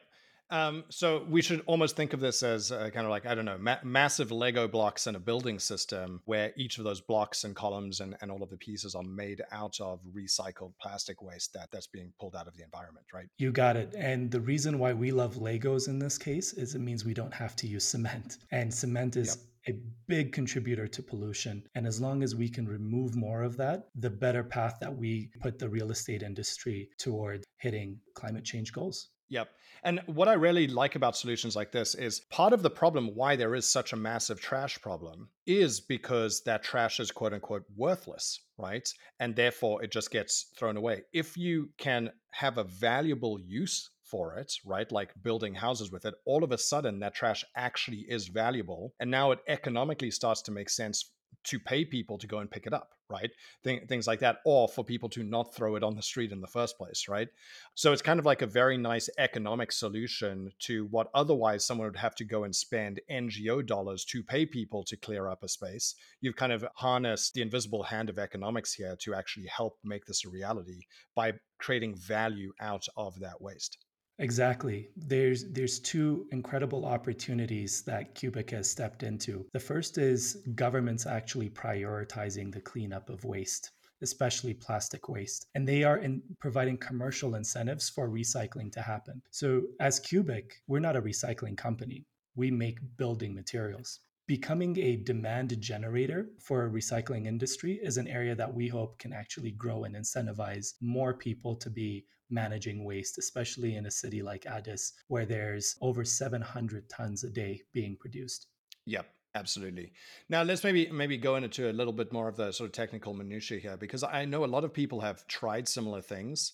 Um, 0.55 0.85
so 0.89 1.27
we 1.29 1.43
should 1.43 1.63
almost 1.67 1.97
think 1.97 2.13
of 2.13 2.21
this 2.21 2.45
as 2.45 2.71
uh, 2.71 2.89
kind 2.95 3.05
of 3.05 3.11
like 3.11 3.27
I 3.27 3.35
don't 3.35 3.45
know, 3.45 3.59
ma- 3.59 3.83
massive 3.83 4.31
Lego 4.31 4.69
blocks 4.69 5.09
in 5.09 5.17
a 5.17 5.19
building 5.19 5.59
system 5.59 6.21
where 6.27 6.53
each 6.57 6.79
of 6.79 6.85
those 6.85 7.01
blocks 7.01 7.43
and 7.43 7.57
columns 7.57 7.99
and, 7.99 8.17
and 8.21 8.31
all 8.31 8.41
of 8.41 8.51
the 8.51 8.57
pieces 8.57 8.95
are 8.95 9.03
made 9.03 9.43
out 9.51 9.81
of 9.81 10.01
recycled 10.17 10.73
plastic 10.81 11.21
waste 11.21 11.55
that 11.55 11.71
that's 11.73 11.89
being 11.89 12.13
pulled 12.21 12.37
out 12.37 12.47
of 12.47 12.57
the 12.57 12.63
environment, 12.63 13.05
right? 13.13 13.27
You 13.37 13.51
got 13.51 13.77
it. 13.77 13.97
And 13.99 14.31
the 14.31 14.41
reason 14.41 14.79
why 14.79 14.93
we 14.93 15.11
love 15.11 15.35
Legos 15.35 15.89
in 15.89 15.99
this 15.99 16.17
case 16.17 16.53
is 16.53 16.77
it 16.77 16.81
means 16.81 17.05
we 17.05 17.15
don't 17.15 17.35
have 17.35 17.57
to 17.57 17.67
use 17.67 17.83
cement, 17.83 18.39
and 18.53 18.73
cement 18.73 19.17
is. 19.17 19.35
Yep 19.35 19.45
a 19.67 19.75
big 20.09 20.31
contributor 20.31 20.87
to 20.87 21.03
pollution. 21.03 21.63
And 21.75 21.87
as 21.87 21.99
long 21.99 22.23
as 22.23 22.35
we 22.35 22.51
can 22.51 22.69
remove 22.69 23.17
more 23.17 23.43
of 23.43 23.57
that, 23.57 23.89
the 23.95 24.11
better 24.11 24.45
path 24.45 24.77
that 24.83 24.95
we 24.95 25.31
put 25.41 25.59
the 25.59 25.71
real 25.71 25.91
estate 25.91 26.23
industry 26.23 26.91
toward 26.99 27.45
hitting 27.57 27.99
climate 28.15 28.45
change 28.45 28.75
goals. 28.75 29.09
Yep. 29.35 29.49
And 29.83 30.01
what 30.07 30.29
I 30.29 30.35
really 30.35 30.69
like 30.69 30.95
about 30.95 31.17
solutions 31.17 31.57
like 31.57 31.73
this 31.73 31.97
is 31.97 32.21
part 32.31 32.53
of 32.53 32.63
the 32.63 32.71
problem 32.71 33.17
why 33.17 33.35
there 33.35 33.57
is 33.57 33.69
such 33.69 33.93
a 33.93 33.97
massive 33.97 34.41
trash 34.41 34.81
problem 34.81 35.29
is 35.45 35.81
because 35.81 36.43
that 36.45 36.63
trash 36.63 37.01
is 37.01 37.11
quote 37.11 37.33
unquote 37.33 37.65
worthless, 37.77 38.39
right? 38.59 38.89
And 39.19 39.35
therefore 39.35 39.83
it 39.83 39.91
just 39.91 40.13
gets 40.13 40.53
thrown 40.57 40.77
away. 40.77 41.03
If 41.13 41.37
you 41.37 41.71
can 41.79 42.13
have 42.31 42.59
a 42.59 42.65
valuable 42.65 43.41
use 43.41 43.91
for 44.05 44.37
it, 44.37 44.53
right? 44.65 44.93
Like 44.93 45.13
building 45.21 45.55
houses 45.55 45.91
with 45.91 46.05
it, 46.05 46.15
all 46.27 46.45
of 46.45 46.53
a 46.53 46.59
sudden 46.59 47.01
that 47.01 47.17
trash 47.17 47.45
actually 47.57 48.07
is 48.09 48.29
valuable. 48.29 48.95
And 49.01 49.11
now 49.11 49.33
it 49.33 49.41
economically 49.49 50.13
starts 50.13 50.43
to 50.43 50.53
make 50.53 50.71
sense 50.71 51.11
to 51.45 51.59
pay 51.59 51.85
people 51.85 52.19
to 52.19 52.27
go 52.27 52.39
and 52.39 52.51
pick 52.51 52.67
it 52.67 52.73
up, 52.73 52.91
right? 53.09 53.31
Th- 53.63 53.87
things 53.87 54.07
like 54.07 54.21
that, 54.21 54.39
or 54.45 54.69
for 54.69 54.85
people 54.85 55.09
to 55.11 55.23
not 55.23 55.55
throw 55.55 55.77
it 55.77 55.83
on 55.83 55.95
the 55.95 56.03
street 56.03 56.33
in 56.33 56.41
the 56.41 56.47
first 56.47 56.77
place, 56.77 57.07
right? 57.09 57.29
So 57.75 57.93
it's 57.93 58.03
kind 58.03 58.19
of 58.19 58.27
like 58.27 58.43
a 58.43 58.47
very 58.47 58.77
nice 58.77 59.09
economic 59.19 59.73
solution 59.73 60.53
to 60.61 60.87
what 60.87 61.11
otherwise 61.15 61.65
someone 61.65 61.89
would 61.89 61.97
have 61.97 62.15
to 62.17 62.25
go 62.25 62.45
and 62.45 62.55
spend 62.55 63.01
NGO 63.11 63.65
dollars 63.67 64.05
to 64.07 64.23
pay 64.23 64.47
people 64.47 64.85
to 64.85 64.97
clear 64.97 65.29
up 65.29 65.43
a 65.43 65.49
space. 65.49 65.95
You've 66.21 66.37
kind 66.37 66.53
of 66.53 66.65
harnessed 66.77 67.35
the 67.35 67.43
invisible 67.43 67.85
hand 67.85 68.09
of 68.09 68.19
economics 68.19 68.73
here 68.75 68.97
to 69.01 69.15
actually 69.15 69.47
help 69.47 69.79
make 69.85 70.07
this 70.07 70.25
a 70.25 70.29
reality 70.29 70.83
by 71.15 71.35
creating 71.59 71.97
value 71.97 72.53
out 72.61 72.87
of 72.97 73.21
that 73.21 73.41
waste. 73.41 73.79
Exactly. 74.19 74.89
There's 74.97 75.51
there's 75.53 75.81
two 75.81 76.27
incredible 76.31 76.85
opportunities 76.85 77.83
that 77.83 78.15
Kubik 78.15 78.51
has 78.51 78.71
stepped 78.71 79.03
into. 79.03 79.45
The 79.53 79.61
first 79.61 79.99
is 79.99 80.43
governments 80.55 81.05
actually 81.05 81.51
prioritizing 81.51 82.53
the 82.53 82.61
cleanup 82.61 83.11
of 83.11 83.25
waste 83.25 83.73
especially 84.03 84.55
plastic 84.55 85.09
waste. 85.09 85.47
And 85.55 85.67
they 85.67 85.83
are 85.83 85.99
in 85.99 86.23
providing 86.39 86.77
commercial 86.77 87.37
incentives 87.37 87.89
for 87.89 88.09
recycling 88.09 88.71
to 88.73 88.83
happen. 88.83 89.23
So, 89.31 89.63
as 89.81 89.99
Kubik, 89.99 90.53
we're 90.67 90.79
not 90.79 90.97
a 90.97 91.03
recycling 91.03 91.57
company. 91.57 92.05
We 92.37 92.51
make 92.51 92.79
building 92.97 93.35
materials. 93.35 94.01
Becoming 94.27 94.79
a 94.79 94.97
demand 94.97 95.59
generator 95.61 96.29
for 96.39 96.65
a 96.65 96.71
recycling 96.71 97.27
industry 97.27 97.81
is 97.83 97.97
an 97.97 98.09
area 98.09 98.35
that 98.35 98.53
we 98.53 98.69
hope 98.69 98.99
can 98.99 99.13
actually 99.13 99.53
grow 99.53 99.85
and 99.85 99.95
incentivize 99.95 100.75
more 100.81 101.15
people 101.15 101.55
to 101.57 101.71
be 101.71 102.05
managing 102.31 102.85
waste, 102.85 103.19
especially 103.19 103.77
in 103.77 103.87
a 103.87 103.91
city 103.91 104.23
like 104.23 104.47
Addis, 104.47 104.93
where 105.09 105.27
there's 105.27 105.77
over 105.81 106.05
700 106.05 106.89
tons 106.89 107.25
a 107.25 107.31
day 107.31 107.61
being 107.73 107.97
produced. 107.99 108.49
Yep. 108.87 109.07
Absolutely. 109.37 109.91
Now 110.29 110.45
let's 110.45 110.63
maybe 110.63 110.89
maybe 110.93 111.19
go 111.19 111.35
into 111.35 111.69
a 111.69 111.73
little 111.73 111.93
bit 111.93 112.13
more 112.13 112.29
of 112.29 112.37
the 112.37 112.53
sort 112.53 112.69
of 112.69 112.73
technical 112.73 113.15
minutiae 113.15 113.59
here 113.59 113.77
because 113.77 114.05
I 114.05 114.25
know 114.27 114.45
a 114.45 114.47
lot 114.47 114.63
of 114.63 114.73
people 114.73 115.01
have 115.01 115.27
tried 115.27 115.67
similar 115.67 116.01
things. 116.01 116.53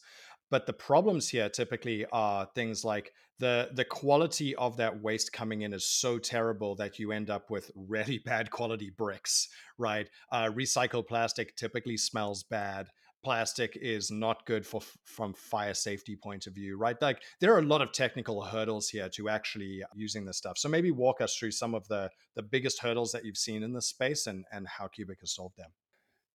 But 0.50 0.66
the 0.66 0.72
problems 0.72 1.28
here 1.28 1.48
typically 1.48 2.06
are 2.12 2.48
things 2.54 2.84
like 2.84 3.12
the 3.38 3.70
the 3.72 3.84
quality 3.84 4.54
of 4.56 4.76
that 4.78 5.00
waste 5.00 5.32
coming 5.32 5.62
in 5.62 5.72
is 5.72 5.86
so 5.86 6.18
terrible 6.18 6.74
that 6.76 6.98
you 6.98 7.12
end 7.12 7.30
up 7.30 7.50
with 7.50 7.70
really 7.74 8.18
bad 8.24 8.50
quality 8.50 8.90
bricks, 8.90 9.48
right? 9.78 10.08
Uh, 10.32 10.46
recycled 10.46 11.06
plastic 11.06 11.54
typically 11.56 11.96
smells 11.96 12.42
bad 12.42 12.88
plastic 13.22 13.76
is 13.80 14.10
not 14.10 14.46
good 14.46 14.66
for 14.66 14.80
from 15.04 15.34
fire 15.34 15.74
safety 15.74 16.16
point 16.16 16.46
of 16.46 16.54
view 16.54 16.76
right? 16.76 17.00
Like 17.00 17.22
there 17.40 17.54
are 17.54 17.58
a 17.58 17.62
lot 17.62 17.82
of 17.82 17.92
technical 17.92 18.42
hurdles 18.42 18.88
here 18.88 19.08
to 19.10 19.28
actually 19.28 19.82
using 19.94 20.24
this 20.24 20.38
stuff. 20.38 20.58
So 20.58 20.68
maybe 20.68 20.90
walk 20.90 21.20
us 21.20 21.36
through 21.36 21.52
some 21.52 21.74
of 21.74 21.86
the 21.88 22.10
the 22.34 22.42
biggest 22.42 22.80
hurdles 22.80 23.12
that 23.12 23.24
you've 23.24 23.36
seen 23.36 23.62
in 23.62 23.72
this 23.72 23.88
space 23.88 24.26
and 24.26 24.44
and 24.52 24.66
how 24.66 24.86
kubik 24.86 25.20
has 25.20 25.34
solved 25.34 25.56
them 25.56 25.70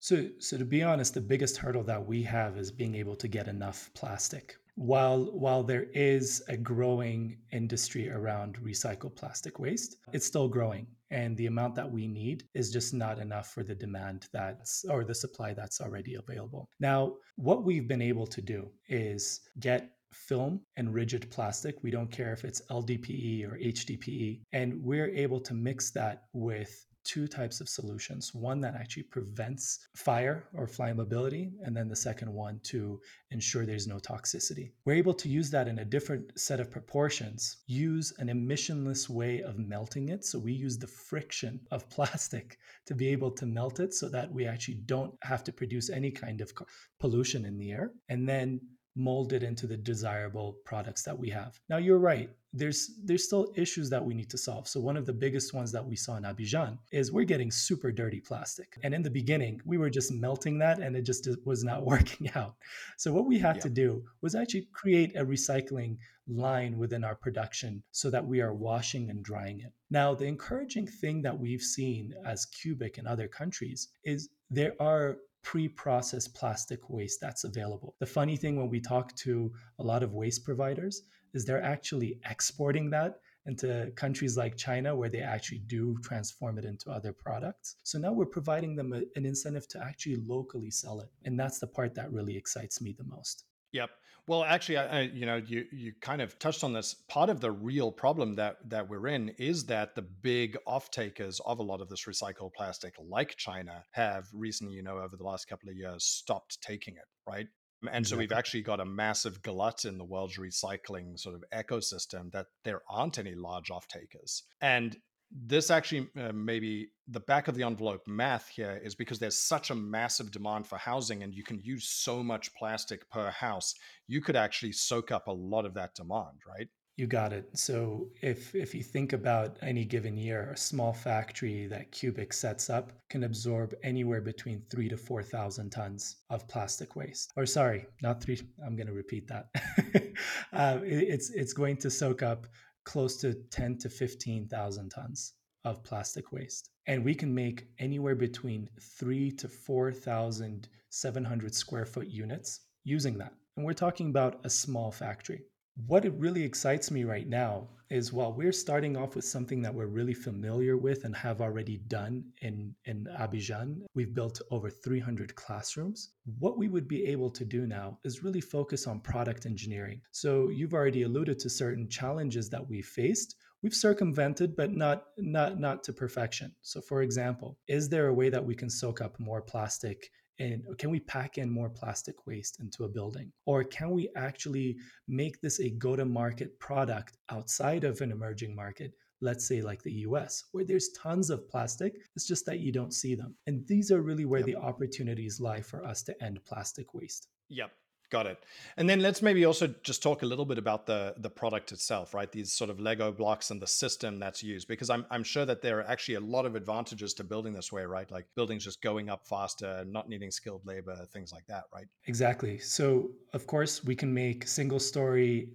so, 0.05 0.27
so 0.38 0.55
to 0.55 0.65
be 0.65 0.83
honest, 0.83 1.15
the 1.15 1.21
biggest 1.21 1.57
hurdle 1.57 1.83
that 1.85 2.05
we 2.05 2.21
have 2.21 2.59
is 2.59 2.71
being 2.71 2.93
able 2.93 3.15
to 3.15 3.27
get 3.27 3.47
enough 3.47 3.89
plastic. 3.95 4.55
While 4.75 5.31
while 5.35 5.63
there 5.63 5.88
is 5.95 6.43
a 6.47 6.55
growing 6.55 7.39
industry 7.51 8.12
around 8.12 8.59
recycled 8.59 9.15
plastic 9.15 9.57
waste, 9.57 9.95
it's 10.13 10.27
still 10.27 10.47
growing, 10.47 10.85
and 11.09 11.35
the 11.35 11.47
amount 11.47 11.74
that 11.74 11.91
we 11.91 12.07
need 12.07 12.43
is 12.53 12.71
just 12.71 12.93
not 12.93 13.17
enough 13.17 13.47
for 13.51 13.63
the 13.63 13.74
demand 13.74 14.27
that's 14.31 14.85
or 14.88 15.03
the 15.03 15.15
supply 15.15 15.55
that's 15.55 15.81
already 15.81 16.13
available. 16.13 16.69
Now, 16.79 17.15
what 17.35 17.63
we've 17.63 17.88
been 17.88 18.03
able 18.03 18.27
to 18.27 18.41
do 18.43 18.69
is 18.88 19.41
get 19.59 19.89
film 20.13 20.62
and 20.77 20.93
rigid 20.93 21.31
plastic. 21.31 21.81
We 21.81 21.89
don't 21.89 22.12
care 22.12 22.31
if 22.31 22.45
it's 22.45 22.62
LDPE 22.69 23.51
or 23.51 23.57
HDPE. 23.57 24.41
And 24.53 24.83
we're 24.83 25.09
able 25.09 25.39
to 25.41 25.53
mix 25.55 25.89
that 25.91 26.25
with 26.31 26.85
two 27.05 27.27
types 27.27 27.62
of 27.62 27.69
solutions 27.69 28.33
one 28.33 28.59
that 28.62 28.75
actually 28.75 29.03
prevents 29.03 29.88
fire 29.95 30.47
or 30.53 30.67
flammability, 30.67 31.51
and 31.63 31.75
then 31.75 31.88
the 31.88 31.95
second 31.95 32.31
one 32.33 32.59
to 32.63 33.00
ensure 33.31 33.65
there's 33.65 33.88
no 33.88 33.97
toxicity. 33.97 34.71
We're 34.83 34.93
able 34.95 35.13
to 35.13 35.29
use 35.29 35.50
that 35.51 35.67
in 35.67 35.79
a 35.79 35.85
different 35.85 36.38
set 36.38 36.59
of 36.59 36.71
proportions, 36.71 37.57
use 37.67 38.13
an 38.17 38.27
emissionless 38.27 39.07
way 39.07 39.41
of 39.41 39.59
melting 39.59 40.09
it. 40.09 40.25
So 40.25 40.39
we 40.39 40.53
use 40.53 40.77
the 40.77 40.88
friction 40.88 41.59
of 41.71 41.89
plastic 41.95 42.57
to 42.88 42.95
be 42.95 43.07
able 43.09 43.31
to 43.31 43.45
melt 43.45 43.79
it 43.79 43.93
so 43.93 44.09
that 44.09 44.31
we 44.31 44.45
actually 44.45 44.79
don't 44.85 45.13
have 45.21 45.43
to 45.45 45.53
produce 45.53 45.89
any 45.89 46.12
kind 46.12 46.41
of 46.41 46.51
pollution 47.00 47.45
in 47.45 47.57
the 47.57 47.71
air. 47.71 47.91
And 48.09 48.27
then 48.27 48.59
molded 48.95 49.43
into 49.43 49.67
the 49.67 49.77
desirable 49.77 50.57
products 50.63 51.03
that 51.03 51.17
we 51.17 51.29
have. 51.29 51.59
Now 51.69 51.77
you're 51.77 51.99
right. 51.99 52.29
There's 52.53 52.91
there's 53.03 53.25
still 53.25 53.51
issues 53.55 53.89
that 53.89 54.03
we 54.03 54.13
need 54.13 54.29
to 54.29 54.37
solve. 54.37 54.67
So 54.67 54.79
one 54.79 54.95
of 54.95 55.05
the 55.05 55.13
biggest 55.13 55.53
ones 55.53 55.71
that 55.73 55.85
we 55.85 55.95
saw 55.97 56.15
in 56.15 56.23
Abidjan 56.23 56.77
is 56.91 57.11
we're 57.11 57.25
getting 57.25 57.51
super 57.51 57.91
dirty 57.91 58.21
plastic. 58.21 58.77
And 58.83 58.93
in 58.93 59.03
the 59.03 59.09
beginning, 59.09 59.61
we 59.65 59.77
were 59.77 59.89
just 59.89 60.11
melting 60.11 60.57
that 60.59 60.79
and 60.79 60.95
it 60.95 61.01
just 61.01 61.27
was 61.45 61.63
not 61.63 61.85
working 61.93 62.31
out. 62.35 62.55
So 62.97 63.11
what 63.11 63.25
we 63.25 63.37
had 63.37 63.57
yeah. 63.57 63.63
to 63.63 63.69
do 63.69 64.03
was 64.21 64.35
actually 64.35 64.67
create 64.71 65.15
a 65.17 65.25
recycling 65.25 65.97
line 66.27 66.77
within 66.77 67.03
our 67.03 67.15
production 67.15 67.83
so 67.91 68.09
that 68.09 68.25
we 68.25 68.41
are 68.41 68.53
washing 68.53 69.09
and 69.09 69.23
drying 69.23 69.59
it. 69.59 69.73
Now, 69.89 70.15
the 70.15 70.25
encouraging 70.25 70.87
thing 70.87 71.21
that 71.21 71.37
we've 71.37 71.61
seen 71.61 72.13
as 72.25 72.47
Kubik 72.47 72.97
in 72.97 73.05
other 73.05 73.27
countries 73.27 73.89
is 74.03 74.29
there 74.49 74.73
are 74.79 75.17
pre-processed 75.45 76.33
plastic 76.33 76.89
waste 76.89 77.21
that's 77.21 77.43
available. 77.43 77.95
The 77.99 78.05
funny 78.05 78.35
thing 78.35 78.57
when 78.57 78.69
we 78.69 78.81
talk 78.81 79.15
to 79.17 79.53
a 79.79 79.83
lot 79.83 80.01
of 80.01 80.11
waste 80.11 80.43
providers 80.43 81.03
is 81.35 81.45
they're 81.45 81.63
actually 81.63 82.19
exporting 82.27 82.89
that 82.89 83.19
into 83.45 83.91
countries 83.95 84.35
like 84.35 84.57
China 84.57 84.95
where 84.95 85.07
they 85.07 85.19
actually 85.19 85.59
do 85.67 85.95
transform 86.03 86.57
it 86.57 86.65
into 86.65 86.89
other 86.89 87.13
products. 87.13 87.75
So 87.83 87.99
now 87.99 88.11
we're 88.11 88.25
providing 88.25 88.75
them 88.75 88.91
a, 88.91 89.01
an 89.15 89.23
incentive 89.23 89.67
to 89.67 89.83
actually 89.83 90.17
locally 90.25 90.71
sell 90.71 90.99
it. 90.99 91.09
And 91.25 91.39
that's 91.39 91.59
the 91.59 91.67
part 91.67 91.93
that 91.93 92.11
really 92.11 92.35
excites 92.35 92.81
me 92.81 92.95
the 92.97 93.03
most. 93.03 93.45
Yep. 93.71 93.91
Well, 94.27 94.44
actually, 94.44 94.77
I, 94.77 95.00
I, 95.00 95.01
you 95.01 95.25
know, 95.25 95.36
you 95.36 95.65
you 95.72 95.94
kind 96.01 96.22
of 96.22 96.39
touched 96.39 96.63
on 96.63 96.74
this. 96.74 96.96
Part 97.08 97.29
of 97.29 97.41
the 97.41 97.51
real 97.51 97.91
problem 97.91 98.36
that 98.36 98.58
that 98.70 98.89
we're 98.89 99.08
in 99.08 99.29
is 99.38 99.65
that 99.65 99.96
the 99.96 100.01
big 100.01 100.58
off 100.65 100.89
takers 100.89 101.39
of 101.46 101.60
a 101.60 101.63
lot 101.63 101.82
of 101.82 101.89
this 101.89 102.05
recycled 102.05 102.53
plastic, 102.53 102.96
like 103.00 103.36
China, 103.38 103.84
have 103.91 104.25
recently, 104.34 104.74
you 104.74 104.84
know, 104.84 104.98
over 104.98 105.15
the 105.15 105.24
last 105.24 105.48
couple 105.48 105.70
of 105.70 105.75
years, 105.75 106.03
stopped 106.03 106.60
taking 106.62 106.96
it. 106.96 107.08
Right. 107.27 107.48
And 107.82 108.00
exactly. 108.00 108.10
so 108.10 108.17
we've 108.17 108.32
actually 108.32 108.63
got 108.63 108.79
a 108.79 108.86
massive 108.86 109.44
glut 109.44 109.86
in 109.86 110.00
the 110.00 110.05
world's 110.05 110.39
recycling 110.39 111.20
sort 111.20 111.36
of 111.36 111.44
ecosystem 111.53 112.32
that 112.32 112.48
there 112.63 112.82
aren't 112.89 113.20
any 113.20 113.36
large 113.36 113.70
off 113.70 113.88
takers. 113.88 114.44
And 114.60 114.98
this 115.32 115.70
actually 115.70 116.08
uh, 116.20 116.32
maybe 116.34 116.89
the 117.08 117.20
back 117.20 117.48
of 117.48 117.55
the 117.55 117.63
envelope 117.63 118.01
math 118.08 118.48
here 118.50 118.79
is 118.84 118.96
because 118.96 119.20
there's 119.20 119.38
such 119.38 119.70
a 119.70 119.75
massive 119.75 120.32
demand 120.32 120.65
for 120.67 120.77
housing 120.77 121.24
and 121.24 121.34
you 121.34 121.44
can 121.44 121.60
use 121.62 121.88
so 121.88 122.24
much 122.24 122.53
plastic 122.55 123.10
per 123.10 123.29
house 123.29 123.75
you 124.08 124.22
could 124.22 124.36
actually 124.36 124.72
soak 124.72 125.12
up 125.12 125.27
a 125.27 125.32
lot 125.32 125.65
of 125.65 125.74
that 125.74 125.94
demand 125.96 126.38
right? 126.48 126.67
You 126.98 127.08
got 127.08 127.34
it. 127.34 127.50
So 127.58 128.08
if 128.22 128.55
if 128.55 128.74
you 128.74 128.82
think 128.82 129.12
about 129.12 129.58
any 129.62 129.84
given 129.84 130.15
year 130.15 130.51
a 130.51 130.58
small 130.58 130.94
factory 130.94 131.67
that 131.67 131.91
kubik 131.91 132.34
sets 132.34 132.70
up 132.70 132.94
can 133.10 133.25
absorb 133.25 133.74
anywhere 133.84 134.22
between 134.22 134.63
3 134.70 134.88
to 134.89 134.98
4000 134.98 135.70
tons 135.72 136.15
of 136.29 136.48
plastic 136.48 136.96
waste. 136.96 137.34
Or 137.36 137.46
sorry 137.46 137.88
not 138.01 138.24
3 138.24 138.39
i'm 138.65 138.77
going 138.77 138.88
to 138.88 138.94
repeat 138.94 139.27
that. 139.27 139.50
Uh, 140.53 140.79
it, 140.86 141.03
it's 141.10 141.29
it's 141.32 141.51
going 141.51 141.75
to 141.75 141.89
soak 141.89 142.24
up 142.24 142.48
close 142.85 143.17
to 143.17 143.33
10 143.33 143.79
to 143.79 143.89
15,000 143.89 144.89
tons 144.89 145.33
of 145.65 145.83
plastic 145.83 146.31
waste. 146.31 146.69
And 146.87 147.03
we 147.03 147.15
can 147.15 147.33
make 147.33 147.67
anywhere 147.79 148.13
between 148.15 148.69
three 148.79 149.31
to 149.31 149.49
4,700 149.49 151.55
square 151.55 151.85
foot 151.85 152.07
units 152.07 152.61
using 152.83 153.17
that. 153.17 153.33
And 153.57 153.65
we're 153.65 153.73
talking 153.73 154.09
about 154.09 154.45
a 154.45 154.49
small 154.49 154.91
factory. 154.91 155.41
What 155.88 156.05
it 156.05 156.13
really 156.17 156.44
excites 156.44 156.89
me 156.89 157.03
right 157.03 157.27
now 157.27 157.67
is 157.89 158.13
while 158.13 158.34
we're 158.34 158.51
starting 158.51 158.96
off 158.98 159.15
with 159.15 159.25
something 159.25 159.62
that 159.62 159.74
we're 159.74 159.86
really 159.88 160.13
familiar 160.13 160.77
with 160.77 161.03
and 161.03 161.15
have 161.15 161.41
already 161.41 161.77
done 161.88 162.24
in, 162.41 162.74
in 162.86 163.08
Abidjan, 163.20 163.82
we've 163.94 164.13
built 164.13 164.41
over 164.51 164.70
300 164.70 165.36
classrooms. 165.36 166.12
What 166.39 166.58
we 166.58 166.70
would 166.70 166.88
be 166.88 167.05
able 167.05 167.29
to 167.32 167.46
do 167.46 167.67
now 167.67 168.00
is 168.03 168.24
really 168.24 168.41
focus 168.41 168.88
on 168.88 169.01
product 169.01 169.46
engineering. 169.46 170.01
So 170.12 170.50
you've 170.50 170.74
already 170.74 171.03
alluded 171.03 171.39
to 171.39 171.50
certain 171.50 171.88
challenges 171.89 172.50
that 172.50 172.67
we 172.67 172.82
faced 172.82 173.36
we've 173.65 173.74
circumvented 173.74 174.55
but 174.55 174.72
not 174.74 175.05
not 175.17 175.60
not 175.60 175.84
to 175.84 175.91
perfection 175.91 176.53
so 176.62 176.79
for 176.82 177.01
example 177.01 177.58
is 177.67 177.89
there 177.89 178.08
a 178.10 178.13
way 178.13 178.29
that 178.29 178.46
we 178.46 178.53
can 178.53 178.70
soak 178.70 179.01
up 179.01 179.20
more 179.20 179.41
plastic 179.41 180.12
and 180.39 180.63
can 180.77 180.89
we 180.89 180.99
pack 180.99 181.37
in 181.37 181.49
more 181.49 181.69
plastic 181.69 182.27
waste 182.27 182.59
into 182.59 182.83
a 182.83 182.89
building? 182.89 183.31
Or 183.45 183.63
can 183.63 183.91
we 183.91 184.09
actually 184.15 184.77
make 185.07 185.41
this 185.41 185.59
a 185.59 185.69
go 185.69 185.95
to 185.95 186.05
market 186.05 186.59
product 186.59 187.17
outside 187.29 187.83
of 187.83 188.01
an 188.01 188.11
emerging 188.11 188.55
market 188.55 188.93
let's 189.21 189.47
say 189.47 189.61
like 189.61 189.81
the 189.81 190.03
US 190.09 190.43
where 190.51 190.65
there's 190.65 190.89
tons 190.89 191.29
of 191.29 191.49
plastic 191.49 191.95
it's 192.15 192.27
just 192.27 192.45
that 192.45 192.59
you 192.59 192.71
don't 192.71 192.93
see 192.93 193.15
them? 193.15 193.35
And 193.47 193.65
these 193.65 193.91
are 193.91 194.01
really 194.01 194.25
where 194.25 194.41
yep. 194.41 194.47
the 194.47 194.55
opportunities 194.55 195.39
lie 195.39 195.61
for 195.61 195.85
us 195.85 196.03
to 196.03 196.23
end 196.23 196.43
plastic 196.43 196.93
waste. 196.93 197.27
Yep 197.49 197.71
Got 198.12 198.27
it. 198.27 198.43
And 198.77 198.89
then 198.89 199.00
let's 199.00 199.21
maybe 199.21 199.45
also 199.45 199.67
just 199.83 200.03
talk 200.03 200.21
a 200.21 200.25
little 200.25 200.45
bit 200.45 200.57
about 200.57 200.85
the 200.85 201.15
the 201.17 201.29
product 201.29 201.71
itself, 201.71 202.13
right? 202.13 202.31
These 202.31 202.51
sort 202.51 202.69
of 202.69 202.79
Lego 202.79 203.12
blocks 203.12 203.50
and 203.51 203.62
the 203.62 203.67
system 203.67 204.19
that's 204.19 204.43
used, 204.43 204.67
because 204.67 204.89
I'm 204.89 205.05
I'm 205.09 205.24
sure 205.24 205.45
that 205.45 205.62
there 205.62 205.79
are 205.79 205.88
actually 205.89 206.15
a 206.15 206.19
lot 206.19 206.45
of 206.45 206.55
advantages 206.55 207.13
to 207.15 207.24
building 207.24 207.53
this 207.53 207.71
way, 207.71 207.83
right? 207.83 208.09
Like 208.12 208.25
buildings 208.35 208.63
just 208.63 208.81
going 208.81 209.09
up 209.09 209.25
faster, 209.25 209.83
not 209.88 210.07
needing 210.07 210.31
skilled 210.31 210.65
labor, 210.65 210.95
things 211.12 211.31
like 211.31 211.45
that, 211.47 211.63
right? 211.74 211.88
Exactly. 212.05 212.59
So 212.59 213.09
of 213.33 213.47
course 213.47 213.83
we 213.83 213.95
can 213.95 214.13
make 214.13 214.47
single 214.47 214.79
story 214.79 215.50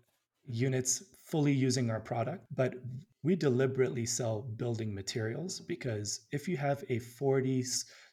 units 0.46 1.04
fully 1.22 1.52
using 1.52 1.90
our 1.90 2.00
product, 2.00 2.44
but 2.56 2.74
we 3.22 3.36
deliberately 3.36 4.06
sell 4.06 4.42
building 4.56 4.94
materials 4.94 5.60
because 5.60 6.20
if 6.32 6.48
you 6.48 6.56
have 6.56 6.82
a 6.88 6.98
40 6.98 7.62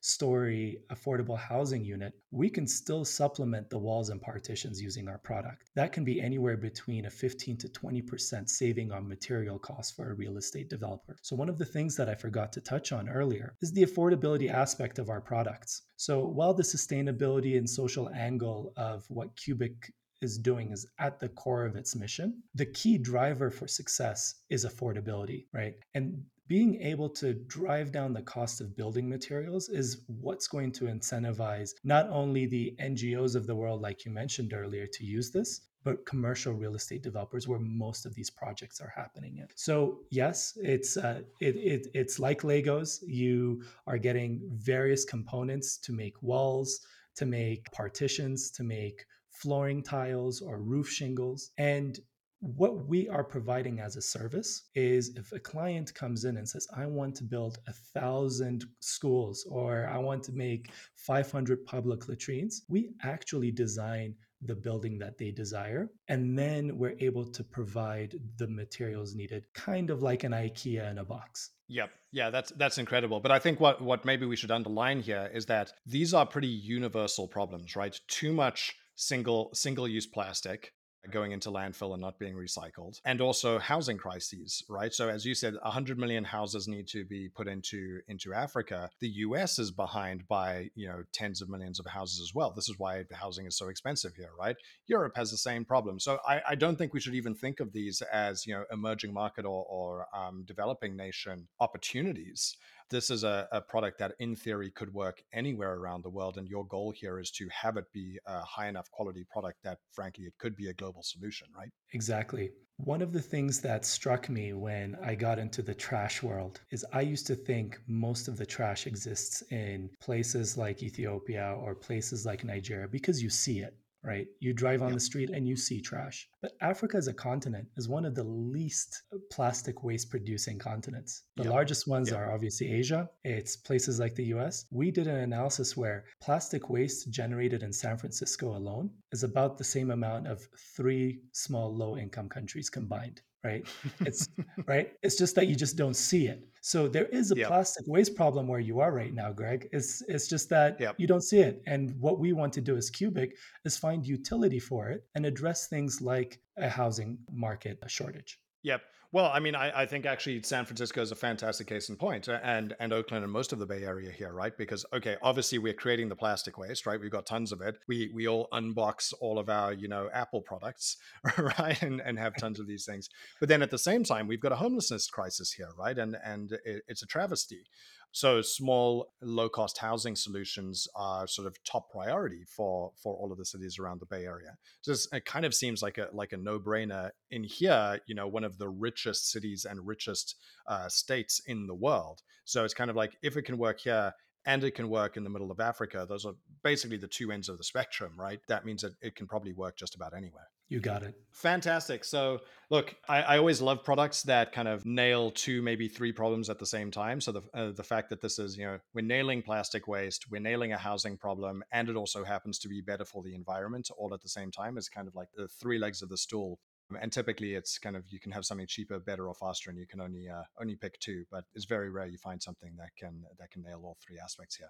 story 0.02 0.78
affordable 0.92 1.38
housing 1.38 1.84
unit, 1.84 2.14
we 2.32 2.50
can 2.50 2.68
still 2.68 3.04
supplement 3.06 3.70
the 3.70 3.78
walls 3.78 4.10
and 4.10 4.22
partitions 4.22 4.82
using 4.82 5.08
our 5.08 5.18
product. 5.18 5.70
That 5.76 5.92
can 5.92 6.04
be 6.04 6.22
anywhere 6.22 6.58
between 6.58 7.06
a 7.06 7.10
15 7.10 7.58
to 7.58 7.68
20% 7.70 8.50
saving 8.50 8.92
on 8.92 9.08
material 9.08 9.58
costs 9.60 9.94
for 9.94 10.12
a 10.12 10.16
real 10.16 10.38
estate 10.38 10.70
developer. 10.70 11.18
So, 11.22 11.36
one 11.36 11.50
of 11.50 11.58
the 11.58 11.66
things 11.66 11.96
that 11.96 12.10
I 12.10 12.16
forgot 12.16 12.52
to 12.54 12.62
touch 12.62 12.92
on 12.92 13.10
earlier 13.10 13.56
is 13.62 13.72
the 13.72 13.86
affordability 13.86 14.52
aspect 14.52 15.00
of 15.00 15.10
our 15.10 15.22
products. 15.22 15.84
So, 15.96 16.26
while 16.26 16.54
the 16.54 16.64
sustainability 16.64 17.58
and 17.58 17.70
social 17.70 18.10
angle 18.10 18.74
of 18.78 19.06
what 19.10 19.36
Kubik 19.36 19.92
is 20.22 20.38
doing 20.38 20.72
is 20.72 20.88
at 21.00 21.20
the 21.20 21.30
core 21.30 21.66
of 21.66 21.76
its 21.76 21.96
mission. 21.96 22.42
The 22.56 22.66
key 22.66 22.98
driver 22.98 23.50
for 23.50 23.68
success 23.68 24.36
is 24.50 24.66
affordability, 24.66 25.46
right? 25.54 25.76
And 25.94 26.24
being 26.48 26.82
able 26.82 27.10
to 27.10 27.34
drive 27.34 27.92
down 27.92 28.14
the 28.14 28.22
cost 28.22 28.62
of 28.62 28.76
building 28.76 29.10
materials 29.10 29.68
is 29.70 30.04
what's 30.08 30.48
going 30.48 30.72
to 30.72 30.86
incentivize 30.86 31.72
not 31.84 32.10
only 32.10 32.46
the 32.46 32.74
NGOs 32.80 33.36
of 33.36 33.48
the 33.48 33.56
world, 33.56 33.82
like 33.82 34.06
you 34.06 34.12
mentioned 34.12 34.54
earlier, 34.54 34.88
to 34.88 35.06
use 35.06 35.30
this, 35.30 35.62
but 35.84 36.06
commercial 36.06 36.54
real 36.54 36.76
estate 36.76 37.04
developers 37.04 37.48
where 37.48 37.60
most 37.60 38.06
of 38.06 38.14
these 38.16 38.30
projects 38.30 38.82
are 38.82 38.92
happening 38.96 39.38
in. 39.38 39.48
So 39.56 40.00
yes, 40.10 40.58
it's 40.62 40.98
uh, 40.98 41.22
it, 41.40 41.56
it 41.56 41.88
it's 41.94 42.20
like 42.20 42.42
Legos. 42.42 43.00
You 43.06 43.64
are 43.86 43.98
getting 43.98 44.42
various 44.54 45.06
components 45.06 45.78
to 45.78 45.94
make 45.94 46.22
walls, 46.22 46.82
to 47.16 47.26
make 47.26 47.72
partitions, 47.72 48.52
to 48.52 48.64
make 48.64 49.06
flooring 49.42 49.84
tiles 49.84 50.42
or 50.42 50.60
roof 50.60 50.90
shingles. 50.90 51.52
And 51.58 52.00
what 52.40 52.88
we 52.88 53.10
are 53.10 53.24
providing 53.24 53.80
as 53.80 53.96
a 53.96 54.02
service 54.02 54.70
is 54.76 55.16
if 55.16 55.32
a 55.32 55.40
client 55.40 55.94
comes 55.96 56.24
in 56.24 56.38
and 56.38 56.48
says, 56.48 56.68
I 56.76 56.86
want 56.86 57.16
to 57.16 57.24
build 57.24 57.58
a 57.68 57.74
thousand 57.74 58.66
schools 58.80 59.46
or 59.50 59.88
I 59.88 59.98
want 59.98 60.24
to 60.26 60.32
make 60.32 60.72
500 60.96 61.66
public 61.66 62.08
latrines, 62.08 62.64
we 62.70 62.92
actually 63.02 63.52
design 63.52 64.14
the 64.42 64.56
building 64.56 65.00
that 65.00 65.18
they 65.18 65.32
desire. 65.32 65.90
And 66.10 66.38
then 66.38 66.78
we're 66.78 66.96
able 67.00 67.26
to 67.26 67.44
provide 67.44 68.14
the 68.38 68.48
materials 68.48 69.16
needed, 69.16 69.46
kind 69.56 69.90
of 69.90 70.04
like 70.04 70.24
an 70.24 70.32
IKEA 70.32 70.92
in 70.92 71.00
a 71.00 71.04
box. 71.04 71.52
Yep. 71.70 71.90
Yeah, 72.12 72.30
that's 72.30 72.52
that's 72.52 72.78
incredible. 72.78 73.20
But 73.20 73.32
I 73.32 73.40
think 73.40 73.60
what 73.60 73.82
what 73.82 74.06
maybe 74.06 74.26
we 74.26 74.36
should 74.36 74.52
underline 74.52 75.02
here 75.02 75.30
is 75.34 75.48
that 75.48 75.74
these 75.86 76.14
are 76.14 76.26
pretty 76.26 76.48
universal 76.48 77.28
problems, 77.28 77.76
right? 77.76 78.00
Too 78.08 78.32
much 78.32 78.76
single 78.98 79.52
single 79.54 79.88
use 79.88 80.08
plastic 80.08 80.74
going 81.12 81.32
into 81.32 81.50
landfill 81.50 81.94
and 81.94 82.02
not 82.02 82.20
being 82.20 82.34
recycled 82.34 83.00
and 83.06 83.22
also 83.22 83.60
housing 83.60 83.98
crises 83.98 84.64
right? 84.68 84.94
So 84.94 85.08
as 85.08 85.24
you 85.24 85.36
said 85.36 85.54
100 85.62 85.98
million 85.98 86.24
houses 86.24 86.68
need 86.68 86.88
to 86.88 87.06
be 87.06 87.30
put 87.30 87.48
into 87.48 88.02
into 88.08 88.34
africa. 88.34 88.90
The 89.00 89.10
us 89.10 89.60
is 89.60 89.72
behind 89.72 90.28
by 90.28 90.70
you 90.76 90.88
know 90.88 91.04
tens 91.14 91.42
of 91.42 91.50
millions 91.50 91.80
of 91.80 91.86
houses 91.86 92.20
as 92.22 92.34
well. 92.34 92.52
This 92.52 92.68
is 92.68 92.78
why 92.78 93.06
housing 93.14 93.46
is 93.46 93.58
so 93.58 93.70
expensive 93.70 94.16
here 94.16 94.32
right? 94.38 94.56
Europe 94.88 95.14
has 95.16 95.32
the 95.32 95.38
same 95.38 95.64
problem. 95.64 96.00
So 96.00 96.20
i, 96.28 96.42
I 96.50 96.56
don't 96.56 96.76
think 96.76 96.94
we 96.94 97.00
should 97.00 97.16
even 97.16 97.36
think 97.36 97.60
of 97.60 97.72
these 97.72 98.02
as 98.02 98.46
you 98.46 98.54
know 98.54 98.66
emerging 98.72 99.14
market 99.14 99.46
or, 99.46 99.64
or 99.70 100.08
um, 100.14 100.44
developing 100.46 100.98
nation 100.98 101.48
opportunities 101.60 102.58
this 102.90 103.10
is 103.10 103.24
a, 103.24 103.48
a, 103.52 103.62
product 103.62 104.00
that 104.00 104.14
in 104.20 104.36
theory 104.36 104.72
could 104.72 104.94
work 104.94 105.22
anywhere 105.34 105.74
around 105.74 106.04
the 106.04 106.10
world 106.10 106.38
and 106.38 106.48
your 106.48 106.66
goal 106.66 106.94
here 106.96 107.20
is 107.20 107.32
to 107.32 107.48
have 107.50 107.78
it 107.78 107.86
be 107.94 108.18
a 108.26 108.40
high 108.42 108.68
enough 108.68 108.90
quality 108.92 109.26
product 109.32 109.58
that 109.64 109.78
frankly 109.92 110.26
it 110.26 110.34
could 110.38 110.56
be 110.56 110.68
a 110.70 110.74
global 110.74 111.04
solution 111.04 111.48
right? 111.58 111.70
Exactly. 111.94 112.52
One 112.78 113.02
of 113.02 113.12
the 113.12 113.22
things 113.22 113.60
that 113.62 113.86
struck 113.86 114.30
me 114.30 114.54
when 114.54 114.96
I 115.04 115.16
got 115.16 115.40
into 115.40 115.64
the 115.64 115.74
trash 115.74 116.22
world 116.22 116.62
is 116.70 116.86
I 116.94 117.02
used 117.02 117.26
to 117.28 117.36
think 117.36 117.80
most 117.88 118.28
of 118.28 118.38
the 118.38 118.46
trash 118.46 118.86
exists 118.86 119.42
in 119.52 119.90
places 120.00 120.58
like 120.58 120.84
Ethiopia 120.84 121.58
or 121.60 121.74
places 121.74 122.26
like 122.26 122.44
Nigeria 122.44 122.88
because 122.88 123.22
you 123.22 123.30
see 123.30 123.60
it 123.60 123.76
right? 124.08 124.26
You 124.40 124.54
drive 124.54 124.82
on 124.82 124.90
yep. 124.90 124.96
the 124.96 125.02
street 125.02 125.30
and 125.30 125.48
you 125.48 125.58
see 125.58 125.82
trash. 125.82 126.28
But 126.42 126.54
Africa 126.62 126.96
as 126.98 127.08
a 127.08 127.14
continent 127.14 127.68
is 127.76 127.90
one 127.90 128.06
of 128.06 128.16
the 128.16 128.24
least 128.24 129.04
uh, 129.14 129.18
plastic 129.30 129.84
waste 129.84 130.10
producing 130.10 130.58
continents. 130.58 131.24
The 131.36 131.44
yep. 131.44 131.52
largest 131.52 131.88
ones 131.88 132.10
yep. 132.10 132.20
are 132.20 132.34
obviously 132.34 132.72
Asia, 132.72 133.10
it's 133.26 133.58
places 133.58 134.00
like 134.00 134.16
the 134.16 134.32
US. 134.36 134.66
We 134.72 134.90
did 134.92 135.08
an 135.08 135.18
analysis 135.18 135.76
where 135.76 136.06
plastic 136.22 136.70
waste 136.70 137.12
generated 137.12 137.64
in 137.64 137.74
San 137.74 137.98
Francisco 137.98 138.56
alone 138.56 138.90
is 139.12 139.24
about 139.24 139.58
the 139.58 139.64
same 139.66 139.92
amount 139.92 140.28
of 140.28 140.48
three 140.76 141.20
small 141.34 141.76
low 141.76 141.98
income 141.98 142.30
countries 142.30 142.70
combined 142.70 143.22
right 143.48 143.64
it's 144.10 144.22
right 144.72 144.88
it's 145.06 145.18
just 145.24 145.34
that 145.36 145.48
you 145.50 145.56
just 145.56 145.76
don't 145.84 146.00
see 146.10 146.24
it 146.34 146.40
so 146.62 146.88
there 146.96 147.10
is 147.20 147.32
a 147.32 147.36
yep. 147.36 147.48
plastic 147.48 147.86
waste 147.88 148.16
problem 148.22 148.48
where 148.48 148.60
you 148.70 148.80
are 148.84 148.94
right 149.02 149.14
now 149.14 149.30
greg 149.40 149.70
it's 149.78 149.92
it's 150.14 150.28
just 150.34 150.50
that 150.50 150.80
yep. 150.80 150.96
you 150.98 151.08
don't 151.12 151.26
see 151.32 151.42
it 151.50 151.56
and 151.74 151.82
what 152.06 152.20
we 152.24 152.30
want 152.34 152.52
to 152.54 152.62
do 152.70 152.76
as 152.82 152.92
kubik 152.98 153.32
is 153.66 153.78
find 153.86 154.06
utility 154.18 154.60
for 154.60 154.82
it 154.94 155.02
and 155.16 155.26
address 155.26 155.68
things 155.68 156.02
like 156.02 156.40
a 156.58 156.70
housing 156.70 157.18
market 157.32 157.78
shortage 157.88 158.40
Yep. 158.64 158.82
Well, 159.14 159.32
I 159.34 159.40
mean, 159.40 159.56
I, 159.56 159.84
I, 159.84 159.86
think 159.86 160.06
actually 160.06 160.44
San 160.44 160.66
Francisco 160.66 161.02
is 161.02 161.14
a 161.14 161.16
fantastic 161.16 161.66
case 161.68 161.88
in 161.88 161.98
uh, 162.02 162.40
and 162.44 162.76
and 162.82 162.92
Oakland 162.92 163.24
and 163.24 163.32
most 163.32 163.54
of 163.54 163.60
the 163.60 163.66
Bay 163.66 163.84
Area 163.84 164.12
here, 164.12 164.34
right? 164.34 164.56
Because 164.58 164.86
okay, 164.92 165.16
obviously 165.22 165.60
we're 165.60 165.74
creating 165.74 166.10
the 166.10 166.16
plastic 166.16 166.58
waste, 166.58 166.86
right? 166.86 167.00
We've 167.00 167.10
got 167.10 167.26
tons 167.26 167.54
of 167.54 167.62
it. 167.62 167.78
We 167.88 168.12
we 168.14 168.28
all 168.28 168.50
unbox 168.52 169.14
all 169.22 169.40
of 169.40 169.48
our 169.48 169.72
you 169.72 169.88
know 169.88 170.10
Apple 170.14 170.42
products, 170.42 170.98
right, 171.38 171.82
and 171.82 172.02
and 172.02 172.20
have 172.20 172.36
tons 172.36 172.60
of 172.60 172.68
these 172.68 172.86
things. 172.86 173.10
But 173.40 173.48
then 173.48 173.62
at 173.62 173.72
the 173.72 173.78
same 173.78 174.04
time, 174.04 174.28
we've 174.28 174.42
got 174.42 174.52
a 174.52 174.58
homelessness 174.58 175.08
crisis 175.08 175.54
here, 175.54 175.70
right? 175.78 175.98
And 175.98 176.18
and 176.26 176.52
it, 176.66 176.84
it's 176.90 177.02
a 177.02 177.08
travesty. 177.08 177.64
So 178.12 178.42
small, 178.42 179.08
low-cost 179.22 179.78
housing 179.78 180.16
solutions 180.16 180.88
are 180.96 181.28
sort 181.28 181.48
of 181.48 181.56
top 181.64 181.92
priority 181.92 182.46
for 182.48 182.92
for 183.02 183.16
all 183.16 183.32
of 183.32 183.38
the 183.38 183.46
cities 183.46 183.78
around 183.80 184.00
the 184.00 184.08
Bay 184.08 184.26
Area. 184.26 184.58
So 184.82 184.94
it 185.14 185.26
kind 185.26 185.46
of 185.46 185.54
seems 185.54 185.82
like 185.84 185.98
a 185.98 186.08
like 186.12 186.34
a 186.34 186.38
no-brainer. 186.38 187.12
In 187.30 187.44
here, 187.44 188.00
you 188.08 188.16
know, 188.16 188.28
one 188.28 188.44
of 188.44 188.58
the 188.58 188.70
richest 188.70 189.30
cities 189.30 189.66
and 189.70 189.86
richest 189.86 190.36
uh, 190.68 190.90
states 190.90 191.42
in 191.46 191.68
the 191.68 191.76
world. 191.76 192.22
So 192.46 192.64
it's 192.64 192.74
kind 192.74 192.90
of 192.90 192.96
like 192.96 193.18
if 193.22 193.36
it 193.36 193.44
can 193.44 193.58
work 193.58 193.80
here, 193.82 194.14
and 194.48 194.64
it 194.64 194.72
can 194.72 194.90
work 194.90 195.18
in 195.18 195.26
the 195.26 195.30
middle 195.30 195.52
of 195.52 195.60
Africa. 195.60 196.06
Those 196.08 196.26
are 196.26 196.34
basically 196.64 196.98
the 196.98 197.08
two 197.08 197.32
ends 197.34 197.50
of 197.50 197.58
the 197.58 197.66
spectrum, 197.66 198.14
right? 198.18 198.40
That 198.48 198.66
means 198.66 198.82
that 198.82 198.94
it 199.02 199.16
can 199.16 199.28
probably 199.28 199.52
work 199.52 199.78
just 199.78 199.94
about 199.94 200.16
anywhere. 200.16 200.48
You 200.70 200.80
got 200.80 201.04
it. 201.04 201.16
Fantastic. 201.32 202.04
So, 202.06 202.40
look, 202.70 202.96
I, 203.08 203.22
I, 203.22 203.38
always 203.38 203.62
love 203.62 203.84
products 203.84 204.24
that 204.24 204.52
kind 204.52 204.68
of 204.68 204.86
nail 204.86 205.32
two, 205.32 205.62
maybe 205.62 205.88
three 205.88 206.12
problems 206.12 206.50
at 206.50 206.60
the 206.60 206.66
same 206.66 206.92
time. 206.92 207.22
So, 207.22 207.32
the 207.34 207.42
uh, 207.54 207.72
the 207.72 207.84
fact 207.84 208.10
that 208.10 208.22
this 208.22 208.38
is, 208.40 208.58
you 208.58 208.66
know, 208.66 208.80
we're 208.94 209.02
nailing 209.02 209.42
plastic 209.42 209.88
waste, 209.88 210.26
we're 210.30 210.42
nailing 210.42 210.74
a 210.74 210.78
housing 210.78 211.18
problem, 211.18 211.64
and 211.72 211.88
it 211.88 211.96
also 211.96 212.24
happens 212.24 212.60
to 212.60 212.70
be 212.70 212.82
better 212.82 213.06
for 213.06 213.24
the 213.24 213.34
environment 213.34 213.90
all 213.98 214.14
at 214.14 214.22
the 214.22 214.30
same 214.30 214.52
time 214.52 214.78
is 214.78 214.90
kind 214.90 215.08
of 215.08 215.16
like 215.16 215.30
the 215.36 215.48
three 215.48 215.80
legs 215.80 216.02
of 216.02 216.10
the 216.10 216.18
stool 216.18 216.60
and 217.02 217.12
typically 217.12 217.54
it's 217.56 217.78
kind 217.78 217.96
of 217.96 218.04
you 218.10 218.20
can 218.20 218.32
have 218.32 218.46
something 218.46 218.68
cheaper 218.68 219.00
better 219.00 219.28
or 219.28 219.34
faster 219.34 219.70
and 219.70 219.78
you 219.78 219.86
can 219.86 220.00
only 220.00 220.30
uh, 220.30 220.44
only 220.62 220.76
pick 220.76 221.00
two 221.00 221.26
but 221.32 221.44
it's 221.56 221.66
very 221.66 221.90
rare 221.90 222.08
you 222.08 222.18
find 222.18 222.42
something 222.42 222.74
that 222.78 222.90
can 222.98 223.24
that 223.40 223.52
can 223.52 223.62
nail 223.64 223.82
all 223.84 223.98
three 224.06 224.18
aspects 224.24 224.56
here. 224.56 224.70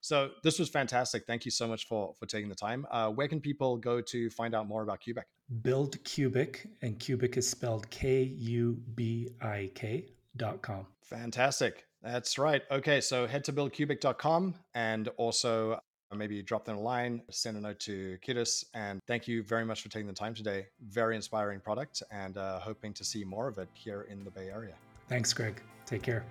So 0.00 0.30
this 0.42 0.58
was 0.58 0.68
fantastic. 0.68 1.24
Thank 1.26 1.44
you 1.44 1.50
so 1.50 1.66
much 1.68 1.86
for 1.86 2.14
for 2.18 2.26
taking 2.26 2.48
the 2.48 2.54
time. 2.54 2.86
Uh, 2.90 3.10
where 3.10 3.28
can 3.28 3.40
people 3.40 3.76
go 3.76 4.00
to 4.00 4.30
find 4.30 4.54
out 4.54 4.66
more 4.68 4.82
about 4.82 5.00
kubik? 5.00 5.24
Build 5.62 6.02
kubik 6.04 6.66
and 6.82 6.98
kubik 6.98 7.36
is 7.36 7.48
spelled 7.48 7.88
k-u-b-i-k 7.90 8.54
dot 10.36 10.62
com. 10.62 10.86
Fantastic. 11.02 11.84
That's 12.02 12.38
right. 12.38 12.62
Okay 12.70 13.00
so 13.00 13.26
head 13.26 13.44
to 13.44 13.52
buildkubik.com 13.52 14.54
and 14.74 15.08
also 15.16 15.78
maybe 16.14 16.42
drop 16.42 16.64
them 16.64 16.76
a 16.76 16.80
line, 16.80 17.22
send 17.30 17.56
a 17.56 17.60
note 17.60 17.80
to 17.80 18.18
Kidus. 18.26 18.64
And 18.74 19.00
thank 19.06 19.28
you 19.28 19.42
very 19.42 19.64
much 19.64 19.82
for 19.82 19.88
taking 19.88 20.06
the 20.06 20.12
time 20.12 20.34
today. 20.34 20.66
Very 20.88 21.16
inspiring 21.16 21.60
product 21.60 22.02
and 22.10 22.36
uh, 22.36 22.60
hoping 22.60 22.92
to 22.94 23.04
see 23.04 23.24
more 23.24 23.48
of 23.48 23.58
it 23.58 23.68
here 23.72 24.02
in 24.10 24.24
the 24.24 24.30
Bay 24.30 24.48
Area. 24.48 24.74
Thanks, 25.08 25.32
Greg. 25.32 25.62
Take 25.86 26.02
care. 26.02 26.24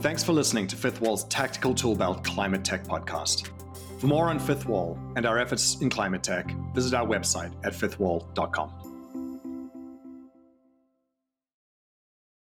Thanks 0.00 0.22
for 0.22 0.32
listening 0.32 0.68
to 0.68 0.76
Fifth 0.76 1.00
Wall's 1.00 1.24
Tactical 1.24 1.74
Tool 1.74 1.96
Belt 1.96 2.22
Climate 2.22 2.64
Tech 2.64 2.84
podcast. 2.84 3.50
For 3.98 4.06
more 4.06 4.28
on 4.28 4.38
Fifth 4.38 4.66
Wall 4.66 4.96
and 5.16 5.26
our 5.26 5.38
efforts 5.38 5.80
in 5.80 5.90
climate 5.90 6.22
tech, 6.22 6.48
visit 6.72 6.94
our 6.94 7.04
website 7.04 7.52
at 7.64 7.72
fifthwall.com. 7.72 8.87